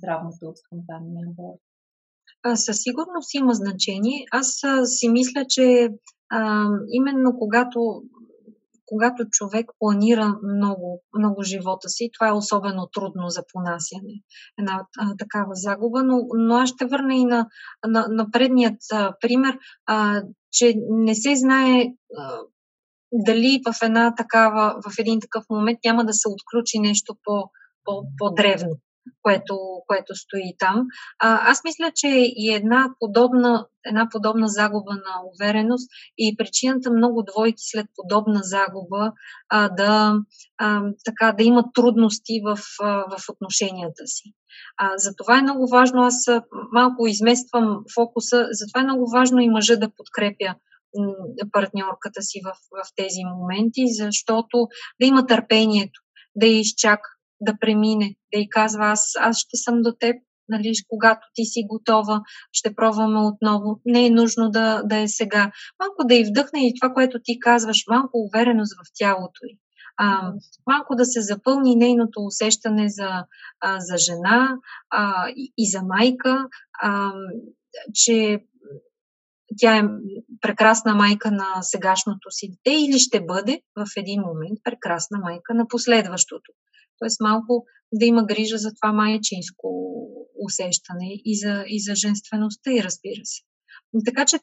травмата 0.00 0.46
от 0.46 0.58
спонтанния 0.58 1.26
аборт? 1.28 1.60
Със 2.54 2.76
сигурност 2.82 3.34
има 3.34 3.54
значение. 3.54 4.26
Аз 4.32 4.62
си 4.84 5.08
мисля, 5.08 5.44
че 5.48 5.88
а, 6.30 6.68
именно 6.92 7.38
когато, 7.38 8.02
когато 8.94 9.24
човек 9.30 9.66
планира 9.78 10.38
много, 10.56 11.02
много 11.18 11.42
живота 11.42 11.88
си, 11.88 12.10
това 12.14 12.28
е 12.28 12.38
особено 12.42 12.88
трудно 12.92 13.28
за 13.28 13.42
понасяне. 13.52 14.14
Една 14.58 14.86
а, 14.98 15.16
такава 15.16 15.50
загуба, 15.54 16.02
но, 16.02 16.20
но 16.34 16.56
аз 16.56 16.68
ще 16.68 16.86
върна 16.86 17.14
и 17.14 17.24
на, 17.24 17.46
на, 17.86 18.06
на 18.08 18.30
предният 18.30 18.78
а, 18.92 19.14
пример, 19.20 19.58
а, 19.86 20.22
че 20.52 20.74
не 20.90 21.14
се 21.14 21.36
знае 21.36 21.84
а, 22.18 22.38
дали 23.12 23.60
в 23.66 23.82
една 23.82 24.14
такава, 24.14 24.80
в 24.86 24.98
един 24.98 25.20
такъв 25.20 25.44
момент 25.50 25.78
няма 25.84 26.04
да 26.04 26.12
се 26.12 26.28
отключи 26.28 26.78
нещо 26.78 27.16
по, 27.24 27.50
по, 27.84 28.02
по-древно 28.18 28.76
което, 29.22 29.58
което 29.86 30.14
стои 30.14 30.54
там. 30.58 30.86
А, 31.18 31.50
аз 31.50 31.64
мисля, 31.64 31.92
че 31.94 32.08
и 32.36 32.54
една 32.54 32.88
подобна, 33.00 33.66
една 33.86 34.08
подобна 34.12 34.48
загуба 34.48 34.92
на 34.92 35.14
увереност 35.34 35.88
и 36.18 36.36
причината 36.36 36.90
много 36.90 37.22
двойки 37.22 37.62
след 37.72 37.86
подобна 37.96 38.40
загуба 38.42 39.12
а, 39.48 39.68
да, 39.68 40.14
а, 40.58 40.82
така, 41.04 41.32
да 41.32 41.44
имат 41.44 41.66
трудности 41.74 42.40
в, 42.44 42.58
а, 42.82 42.86
в 42.86 43.28
отношенията 43.28 44.06
си. 44.06 44.32
А, 44.76 44.90
затова 44.96 45.38
е 45.38 45.42
много 45.42 45.68
важно, 45.68 46.02
аз 46.02 46.14
малко 46.72 47.06
измествам 47.06 47.78
фокуса, 47.94 48.48
затова 48.50 48.80
е 48.80 48.84
много 48.84 49.10
важно 49.10 49.40
и 49.40 49.48
мъжа 49.48 49.76
да 49.76 49.90
подкрепя 49.96 50.54
партньорката 51.52 52.22
си 52.22 52.40
в, 52.44 52.48
в 52.50 52.88
тези 52.96 53.20
моменти, 53.38 53.82
защото 53.88 54.68
да 55.00 55.06
има 55.06 55.26
търпението, 55.26 56.00
да 56.36 56.46
изчака, 56.46 57.10
да 57.44 57.58
премине, 57.60 58.14
да 58.34 58.40
й 58.40 58.48
казва 58.48 58.86
аз, 58.86 59.12
аз 59.20 59.38
ще 59.38 59.56
съм 59.56 59.82
до 59.82 59.92
теб, 60.00 60.16
нали, 60.48 60.72
когато 60.88 61.26
ти 61.34 61.44
си 61.44 61.64
готова, 61.66 62.22
ще 62.52 62.74
пробваме 62.74 63.20
отново. 63.20 63.80
Не 63.84 64.06
е 64.06 64.10
нужно 64.10 64.50
да, 64.50 64.82
да 64.82 64.98
е 64.98 65.08
сега. 65.08 65.52
Малко 65.78 66.04
да 66.04 66.14
й 66.14 66.24
вдъхне 66.24 66.66
и 66.66 66.74
това, 66.80 66.94
което 66.94 67.18
ти 67.24 67.40
казваш, 67.40 67.84
малко 67.88 68.10
увереност 68.18 68.74
в 68.74 68.90
тялото 68.98 69.40
й. 69.44 69.58
А, 69.96 70.32
малко 70.66 70.94
да 70.94 71.04
се 71.04 71.20
запълни 71.20 71.76
нейното 71.76 72.20
усещане 72.20 72.88
за, 72.88 73.24
а, 73.60 73.80
за 73.80 73.96
жена 73.96 74.56
а, 74.90 75.28
и, 75.36 75.52
и 75.58 75.70
за 75.70 75.82
майка, 75.82 76.48
а, 76.82 77.12
че 77.94 78.40
тя 79.58 79.76
е 79.78 79.82
прекрасна 80.40 80.94
майка 80.94 81.30
на 81.30 81.62
сегашното 81.62 82.30
си 82.30 82.48
дете 82.48 82.76
или 82.76 82.98
ще 82.98 83.24
бъде 83.24 83.60
в 83.76 83.86
един 83.96 84.20
момент 84.20 84.58
прекрасна 84.64 85.18
майка 85.18 85.54
на 85.54 85.68
последващото. 85.68 86.52
Тоест 86.98 87.20
малко 87.20 87.64
да 87.92 88.06
има 88.06 88.24
грижа 88.26 88.56
за 88.56 88.70
това 88.74 88.92
майчинско 88.92 89.68
усещане 90.46 91.10
и 91.24 91.38
за, 91.38 91.64
и 91.66 91.80
за 91.80 91.94
женствеността 91.94 92.72
и 92.72 92.82
разбира 92.82 93.24
се. 93.24 93.42
Така 94.04 94.24
че 94.26 94.36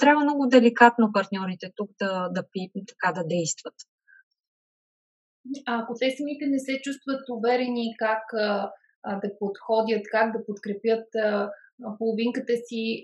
трябва 0.00 0.24
много 0.24 0.46
деликатно 0.46 1.12
партньорите 1.12 1.70
тук 1.76 1.90
да, 1.98 2.28
да, 2.28 2.42
така 2.88 3.12
да 3.12 3.26
действат. 3.26 3.74
А 5.66 5.82
ако 5.82 5.94
те 6.00 6.14
самите 6.16 6.46
не 6.46 6.58
се 6.58 6.80
чувстват 6.82 7.20
уверени 7.36 7.94
как 7.98 8.22
а, 8.32 8.70
да 9.04 9.30
подходят, 9.38 10.02
как 10.10 10.32
да 10.32 10.46
подкрепят 10.46 11.14
а, 11.14 11.50
половинката 11.98 12.52
си, 12.66 13.02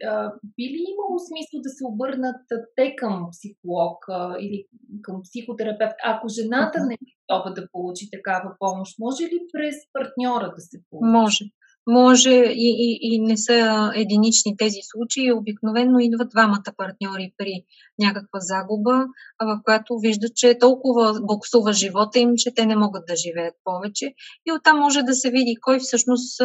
би 0.57 0.65
ли 0.73 0.81
имало 0.93 1.19
смисъл 1.29 1.57
да 1.67 1.71
се 1.77 1.85
обърнат 1.93 2.41
те 2.77 2.97
към 2.97 3.29
психолог 3.31 3.99
или 4.41 4.67
към 5.03 5.17
психотерапевт, 5.23 5.99
ако 6.05 6.29
жената 6.29 6.79
не 6.89 6.95
е 6.95 7.07
готова 7.21 7.51
да 7.51 7.69
получи 7.73 8.05
такава 8.17 8.51
помощ? 8.59 8.99
Може 8.99 9.23
ли 9.23 9.39
през 9.53 9.77
партньора 9.93 10.53
да 10.57 10.61
се 10.61 10.77
получи? 10.91 11.13
Може 11.19 11.45
може 11.87 12.31
и, 12.31 12.69
и, 12.79 12.99
и 13.01 13.21
не 13.21 13.37
са 13.37 13.91
единични 13.95 14.57
тези 14.57 14.79
случаи. 14.83 15.33
Обикновено 15.33 15.99
идват 15.99 16.31
двамата 16.31 16.73
партньори 16.77 17.33
при 17.39 17.65
някаква 17.99 18.41
загуба, 18.41 19.07
в 19.43 19.61
която 19.65 19.99
виждат, 19.99 20.37
че 20.37 20.59
толкова 20.59 21.21
боксува 21.23 21.73
живота 21.73 22.19
им, 22.19 22.31
че 22.37 22.55
те 22.55 22.67
не 22.67 22.77
могат 22.77 23.03
да 23.07 23.17
живеят 23.17 23.55
повече. 23.65 24.15
И 24.47 24.53
оттам 24.53 24.79
може 24.79 25.03
да 25.03 25.15
се 25.15 25.31
види 25.31 25.57
кой 25.61 25.79
всъщност 25.79 26.43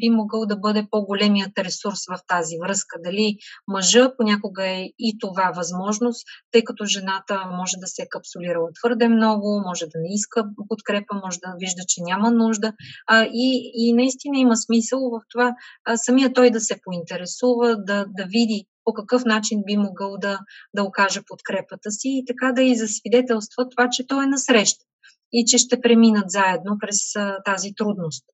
би 0.00 0.10
могъл 0.10 0.46
да 0.46 0.56
бъде 0.56 0.86
по-големият 0.90 1.58
ресурс 1.58 1.98
в 2.10 2.20
тази 2.28 2.56
връзка. 2.64 2.96
Дали 3.04 3.36
мъжа 3.68 4.12
понякога 4.16 4.66
е 4.66 4.88
и 4.98 5.18
това 5.20 5.52
възможност, 5.56 6.26
тъй 6.52 6.64
като 6.64 6.84
жената 6.84 7.44
може 7.52 7.76
да 7.76 7.86
се 7.86 8.02
е 8.02 8.06
капсулирала 8.10 8.68
твърде 8.80 9.08
много, 9.08 9.62
може 9.66 9.84
да 9.86 9.98
не 10.00 10.14
иска 10.14 10.44
подкрепа, 10.68 11.14
може 11.24 11.38
да 11.38 11.54
вижда, 11.60 11.82
че 11.88 12.02
няма 12.02 12.30
нужда. 12.30 12.72
А, 13.06 13.24
и, 13.32 13.72
и 13.74 13.92
наистина 13.92 14.38
има 14.38 14.56
смисъл 14.56 14.71
смисъл 14.72 15.10
в 15.10 15.20
това 15.28 15.54
а, 15.84 15.96
самия 15.96 16.32
той 16.32 16.50
да 16.50 16.60
се 16.60 16.80
поинтересува, 16.84 17.76
да, 17.76 18.06
да 18.08 18.24
види 18.24 18.66
по 18.84 18.92
какъв 18.92 19.24
начин 19.24 19.62
би 19.66 19.76
могъл 19.76 20.18
да, 20.18 20.38
да 20.74 20.82
окаже 20.82 21.20
подкрепата 21.28 21.90
си 21.90 22.08
и 22.08 22.24
така 22.26 22.52
да 22.52 22.62
и 22.62 22.76
засвидетелства 22.76 23.68
това, 23.68 23.88
че 23.90 24.06
той 24.06 24.24
е 24.24 24.26
насреща 24.26 24.84
и 25.32 25.44
че 25.46 25.58
ще 25.58 25.80
преминат 25.80 26.30
заедно 26.30 26.76
през 26.80 27.16
а, 27.16 27.38
тази 27.44 27.74
трудност. 27.74 28.24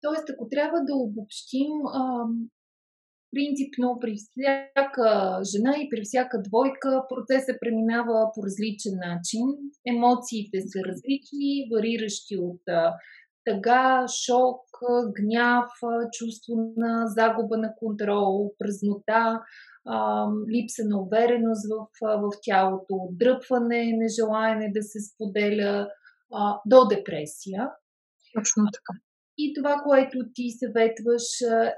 Тоест, 0.00 0.30
ако 0.34 0.48
трябва 0.50 0.78
да 0.80 0.94
обобщим, 0.94 1.72
принципно 3.32 3.98
при 4.00 4.14
всяка 4.14 5.40
жена 5.52 5.74
и 5.78 5.88
при 5.90 6.02
всяка 6.02 6.42
двойка 6.42 7.04
процесът 7.08 7.56
преминава 7.60 8.30
по 8.34 8.42
различен 8.46 8.96
начин. 9.08 9.44
Емоциите 9.86 10.58
са 10.60 10.78
различни, 10.88 11.68
вариращи 11.72 12.36
от 12.36 12.62
тъга, 13.44 14.06
шок, 14.26 14.62
гняв, 15.16 15.70
чувство 16.12 16.54
на 16.76 17.06
загуба 17.06 17.56
на 17.56 17.74
контрол, 17.78 18.52
празнота, 18.58 19.40
липса 20.54 20.82
на 20.84 21.02
увереност 21.02 21.66
в, 21.70 21.86
в 22.02 22.30
тялото, 22.42 23.08
дръпване, 23.10 23.92
нежелаене 23.96 24.72
да 24.74 24.82
се 24.82 24.98
споделя, 25.00 25.88
до 26.66 26.86
депресия. 26.88 27.70
Точно 28.34 28.64
така. 28.72 28.98
И 29.38 29.54
това, 29.54 29.82
което 29.84 30.18
ти 30.34 30.50
съветваш 30.50 31.22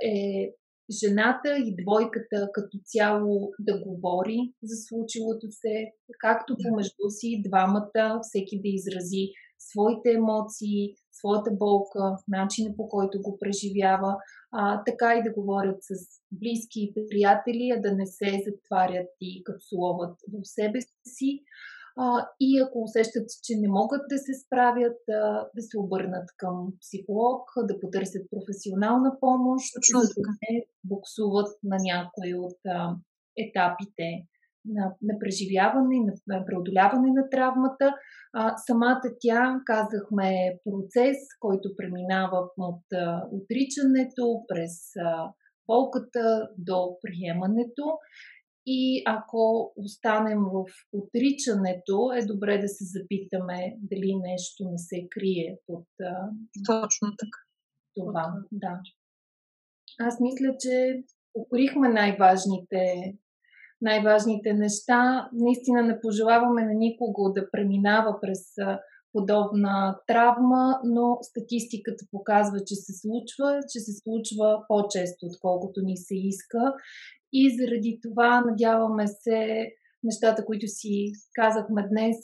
е 0.03 0.51
жената 0.91 1.57
и 1.59 1.77
двойката 1.83 2.49
като 2.53 2.79
цяло 2.85 3.51
да 3.59 3.83
говори 3.87 4.39
за 4.63 4.77
случилото 4.89 5.47
се, 5.51 5.93
както 6.19 6.57
помежду 6.63 7.07
си 7.09 7.43
двамата, 7.49 8.19
всеки 8.23 8.61
да 8.63 8.69
изрази 8.69 9.25
своите 9.59 10.13
емоции, 10.13 10.95
своята 11.13 11.51
болка, 11.51 12.17
начина 12.29 12.77
по 12.77 12.89
който 12.89 13.23
го 13.23 13.39
преживява, 13.41 14.17
а, 14.53 14.85
така 14.85 15.15
и 15.15 15.23
да 15.23 15.33
говорят 15.33 15.79
с 15.81 15.93
близки 16.33 16.81
и 16.81 17.09
приятели, 17.11 17.73
а 17.77 17.81
да 17.81 17.95
не 17.95 18.07
се 18.07 18.43
затварят 18.47 19.09
и 19.21 19.45
капсуловат 19.45 20.17
в 20.33 20.41
себе 20.45 20.79
си. 21.07 21.41
А, 21.97 22.29
и 22.41 22.61
ако 22.65 22.83
усещат, 22.83 23.27
че 23.45 23.53
не 23.63 23.69
могат 23.69 24.03
да 24.09 24.19
се 24.19 24.35
справят, 24.35 24.97
да, 25.09 25.49
да 25.57 25.63
се 25.63 25.79
обърнат 25.79 26.29
към 26.37 26.73
психолог, 26.81 27.43
да 27.69 27.81
потърсят 27.81 28.25
професионална 28.31 29.11
помощ, 29.21 29.65
Точно 29.75 30.01
да 30.01 30.31
не 30.43 30.65
буксуват 30.85 31.49
на 31.63 31.77
някои 31.91 32.35
от 32.35 32.61
а, 32.67 32.97
етапите 33.45 34.09
на, 34.65 34.95
на 35.03 35.19
преживяване, 35.19 35.97
на, 36.07 36.13
на 36.27 36.47
преодоляване 36.47 37.11
на 37.13 37.31
травмата. 37.31 37.95
А, 38.33 38.57
самата 38.57 39.03
тя, 39.21 39.61
казахме, 39.65 40.29
е 40.29 40.59
процес, 40.65 41.17
който 41.41 41.77
преминава 41.77 42.49
от 42.59 42.85
а, 42.93 43.23
отричането 43.33 44.45
през 44.49 44.97
а, 44.97 45.33
болката 45.67 46.49
до 46.59 46.97
приемането. 47.03 47.85
И 48.67 49.03
ако 49.07 49.73
останем 49.77 50.39
в 50.39 50.65
отричането, 50.93 52.13
е 52.17 52.27
добре 52.27 52.59
да 52.59 52.69
се 52.69 52.85
запитаме 52.85 53.77
дали 53.83 54.15
нещо 54.15 54.65
не 54.71 54.79
се 54.79 55.07
крие 55.11 55.59
под 55.67 55.87
Точно 56.67 57.09
така. 57.19 57.39
това. 57.95 58.35
Да. 58.53 58.81
Аз 60.01 60.21
мисля, 60.21 60.57
че 60.61 61.03
покорихме 61.33 61.89
най-важните, 61.89 63.15
най-важните 63.81 64.53
неща. 64.53 65.29
Наистина 65.33 65.83
не 65.83 66.01
пожелаваме 66.01 66.65
на 66.65 66.75
никого 66.75 67.33
да 67.33 67.51
преминава 67.51 68.19
през 68.21 68.41
подобна 69.13 69.99
травма, 70.07 70.81
но 70.85 71.19
статистиката 71.23 72.05
показва, 72.11 72.59
че 72.67 72.75
се 72.75 72.93
случва, 73.03 73.61
че 73.73 73.79
се 73.81 73.93
случва 74.03 74.65
по-често, 74.69 75.27
отколкото 75.27 75.81
ни 75.83 75.97
се 75.97 76.15
иска. 76.15 76.75
И 77.37 77.57
заради 77.59 77.99
това 78.03 78.41
надяваме 78.41 79.07
се 79.07 79.67
нещата, 80.05 80.45
които 80.45 80.67
си 80.69 81.13
казахме 81.35 81.89
днес, 81.89 82.17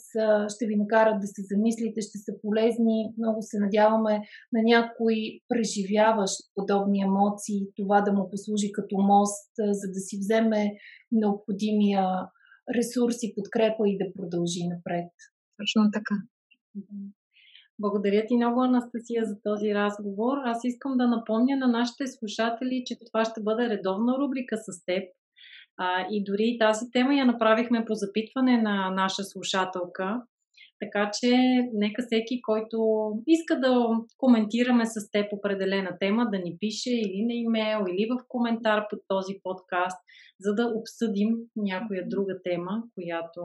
ще 0.55 0.67
ви 0.67 0.75
накарат 0.75 1.21
да 1.21 1.27
се 1.27 1.41
замислите, 1.51 2.01
ще 2.01 2.17
са 2.17 2.31
полезни. 2.41 3.13
Много 3.17 3.37
се 3.41 3.59
надяваме 3.59 4.13
на 4.53 4.61
някой 4.63 5.15
преживяващ 5.49 6.35
подобни 6.55 7.01
емоции, 7.01 7.67
това 7.75 8.01
да 8.01 8.13
му 8.13 8.29
послужи 8.31 8.71
като 8.71 8.95
мост, 8.97 9.51
за 9.57 9.87
да 9.95 9.99
си 9.99 10.17
вземе 10.19 10.71
необходимия 11.11 12.05
ресурс 12.75 13.23
и 13.23 13.33
подкрепа 13.35 13.83
и 13.87 13.97
да 13.97 14.13
продължи 14.13 14.63
напред. 14.67 15.11
Точно 15.57 15.91
така. 15.93 16.15
Благодаря 17.81 18.25
ти 18.27 18.35
много, 18.35 18.61
Анастасия, 18.61 19.25
за 19.25 19.35
този 19.43 19.73
разговор. 19.73 20.37
Аз 20.45 20.63
искам 20.63 20.97
да 20.97 21.07
напомня 21.07 21.57
на 21.57 21.67
нашите 21.67 22.07
слушатели, 22.07 22.83
че 22.85 22.95
това 23.05 23.25
ще 23.25 23.41
бъде 23.41 23.69
редовна 23.69 24.17
рубрика 24.19 24.57
с 24.57 24.85
теб. 24.85 25.03
А, 25.77 26.07
и 26.11 26.23
дори 26.23 26.57
тази 26.59 26.91
тема 26.91 27.15
я 27.15 27.25
направихме 27.25 27.85
по 27.85 27.93
запитване 27.93 28.61
на 28.61 28.89
наша 28.89 29.23
слушателка. 29.23 30.21
Така 30.79 31.11
че 31.13 31.29
нека 31.73 32.01
всеки, 32.05 32.41
който 32.41 32.77
иска 33.27 33.59
да 33.59 33.87
коментираме 34.17 34.85
с 34.85 35.11
теб 35.11 35.33
определена 35.33 35.97
тема, 35.99 36.29
да 36.31 36.37
ни 36.37 36.57
пише 36.59 36.89
или 36.89 37.25
на 37.25 37.33
имейл, 37.33 37.85
или 37.89 38.07
в 38.11 38.23
коментар 38.27 38.85
под 38.89 38.99
този 39.07 39.33
подкаст, 39.43 39.97
за 40.39 40.55
да 40.55 40.73
обсъдим 40.75 41.29
някоя 41.55 42.03
друга 42.07 42.33
тема, 42.43 42.83
която 42.95 43.41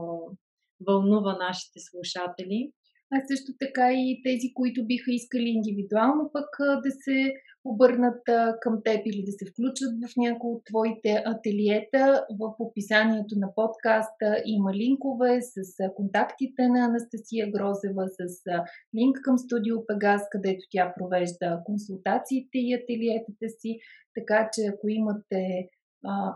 вълнува 0.86 1.36
нашите 1.38 1.78
слушатели 1.80 2.72
а 3.12 3.16
също 3.30 3.52
така 3.60 3.92
и 3.92 4.20
тези, 4.24 4.54
които 4.54 4.86
биха 4.86 5.10
искали 5.12 5.48
индивидуално 5.48 6.30
пък 6.32 6.48
да 6.84 6.90
се 6.90 7.32
обърнат 7.64 8.22
към 8.60 8.74
теб 8.84 9.00
или 9.06 9.24
да 9.26 9.32
се 9.32 9.44
включат 9.50 9.92
в 10.02 10.16
някои 10.16 10.50
от 10.50 10.62
твоите 10.64 11.22
ателиета. 11.26 12.26
В 12.40 12.54
описанието 12.58 13.34
на 13.38 13.48
подкаста 13.54 14.42
има 14.44 14.74
линкове 14.74 15.40
с 15.42 15.54
контактите 15.96 16.68
на 16.68 16.80
Анастасия 16.84 17.50
Грозева, 17.50 18.04
с 18.18 18.22
линк 18.96 19.16
към 19.22 19.38
студио 19.38 19.86
Пегас, 19.86 20.22
където 20.30 20.62
тя 20.70 20.94
провежда 20.96 21.62
консултациите 21.64 22.58
и 22.58 22.74
ателиетата 22.74 23.48
си. 23.58 23.78
Така 24.14 24.48
че 24.52 24.60
ако 24.72 24.88
имате 24.88 25.68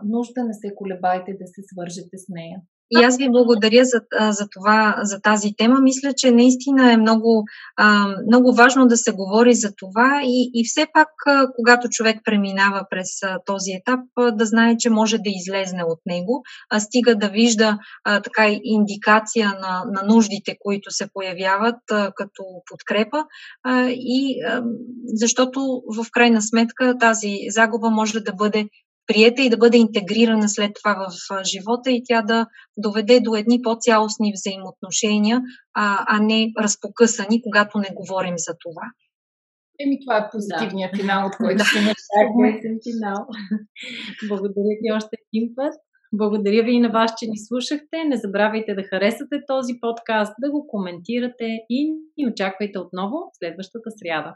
нужда, 0.05 0.43
не 0.43 0.53
се 0.53 0.75
колебайте 0.75 1.31
да 1.41 1.47
се 1.47 1.61
свържете 1.71 2.17
с 2.17 2.25
нея. 2.29 2.61
И 2.91 3.03
аз 3.03 3.17
ви 3.17 3.29
благодаря 3.29 3.85
за, 3.85 4.01
за 4.31 4.47
това, 4.51 4.95
за 5.01 5.21
тази 5.21 5.53
тема. 5.57 5.81
Мисля, 5.81 6.13
че 6.17 6.31
наистина 6.31 6.93
е 6.93 6.97
много, 6.97 7.43
много 8.27 8.53
важно 8.53 8.87
да 8.87 8.97
се 8.97 9.11
говори 9.11 9.53
за 9.53 9.71
това 9.77 10.21
и, 10.23 10.51
и 10.53 10.65
все 10.65 10.87
пак, 10.93 11.07
когато 11.55 11.87
човек 11.89 12.17
преминава 12.23 12.85
през 12.89 13.07
този 13.45 13.71
етап, 13.71 13.99
да 14.33 14.45
знае, 14.45 14.77
че 14.77 14.89
може 14.89 15.17
да 15.17 15.29
излезне 15.29 15.83
от 15.83 15.99
него, 16.05 16.43
а 16.69 16.79
стига 16.79 17.15
да 17.15 17.29
вижда 17.29 17.77
така 18.05 18.47
индикация 18.63 19.47
на, 19.47 19.83
на 19.91 20.03
нуждите, 20.07 20.55
които 20.59 20.91
се 20.91 21.07
появяват 21.13 21.79
като 22.15 22.43
подкрепа 22.69 23.23
и 23.89 24.41
защото 25.13 25.81
в 25.97 26.05
крайна 26.11 26.41
сметка 26.41 26.97
тази 26.99 27.37
загуба 27.49 27.89
може 27.89 28.19
да 28.19 28.33
бъде 28.33 28.65
приета 29.07 29.41
и 29.41 29.49
да 29.49 29.57
бъде 29.57 29.77
интегрирана 29.77 30.49
след 30.49 30.71
това 30.73 31.07
в 31.09 31.43
живота 31.43 31.91
и 31.91 32.03
тя 32.05 32.21
да 32.21 32.47
доведе 32.77 33.19
до 33.19 33.35
едни 33.35 33.61
по-цялостни 33.61 34.33
взаимоотношения, 34.35 35.41
а, 35.73 36.05
а 36.07 36.19
не 36.19 36.51
разпокъсани, 36.59 37.41
когато 37.41 37.79
не 37.79 37.89
говорим 37.95 38.35
за 38.37 38.53
това. 38.59 38.83
Еми, 39.79 39.99
това 40.05 40.17
е 40.17 40.29
позитивният 40.31 40.91
да. 40.91 40.99
финал, 40.99 41.27
от 41.27 41.35
който 41.37 41.65
ще 41.65 41.79
направим 41.87 42.79
финал. 42.87 43.27
Благодаря 44.29 44.73
ти 44.81 44.91
още 44.91 45.15
един 45.33 45.55
път. 45.55 45.73
Благодаря 46.13 46.63
ви 46.63 46.71
и 46.71 46.79
на 46.79 46.89
вас, 46.89 47.11
че 47.19 47.27
ни 47.27 47.37
слушахте. 47.37 48.03
Не 48.05 48.17
забравяйте 48.17 48.73
да 48.73 48.83
харесате 48.83 49.35
този 49.47 49.73
подкаст, 49.81 50.33
да 50.39 50.51
го 50.51 50.67
коментирате 50.67 51.65
и 51.69 51.93
ни 52.17 52.27
очаквайте 52.31 52.79
отново 52.79 53.17
следващата 53.33 53.89
сряда. 53.91 54.35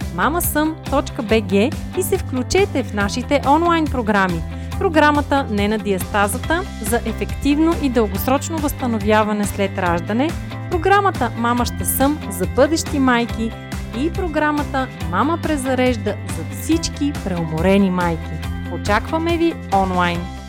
mamasъм.bg 0.15 1.75
и 1.99 2.03
се 2.03 2.17
включете 2.17 2.83
в 2.83 2.93
нашите 2.93 3.41
онлайн 3.47 3.85
програми. 3.85 4.41
Програмата 4.79 5.45
Не 5.49 5.67
на 5.67 5.77
диастазата 5.77 6.63
за 6.81 6.97
ефективно 7.05 7.73
и 7.81 7.89
дългосрочно 7.89 8.57
възстановяване 8.57 9.45
след 9.45 9.77
раждане, 9.77 10.29
програмата 10.71 11.31
Мама 11.37 11.65
ще 11.65 11.85
съм 11.85 12.19
за 12.29 12.47
бъдещи 12.47 12.99
майки 12.99 13.51
и 13.97 14.11
програмата 14.13 14.87
Мама 15.11 15.39
презарежда 15.43 16.15
за 16.37 16.61
всички 16.61 17.13
преуморени 17.23 17.91
майки. 17.91 18.31
Очакваме 18.73 19.37
ви 19.37 19.53
онлайн! 19.73 20.40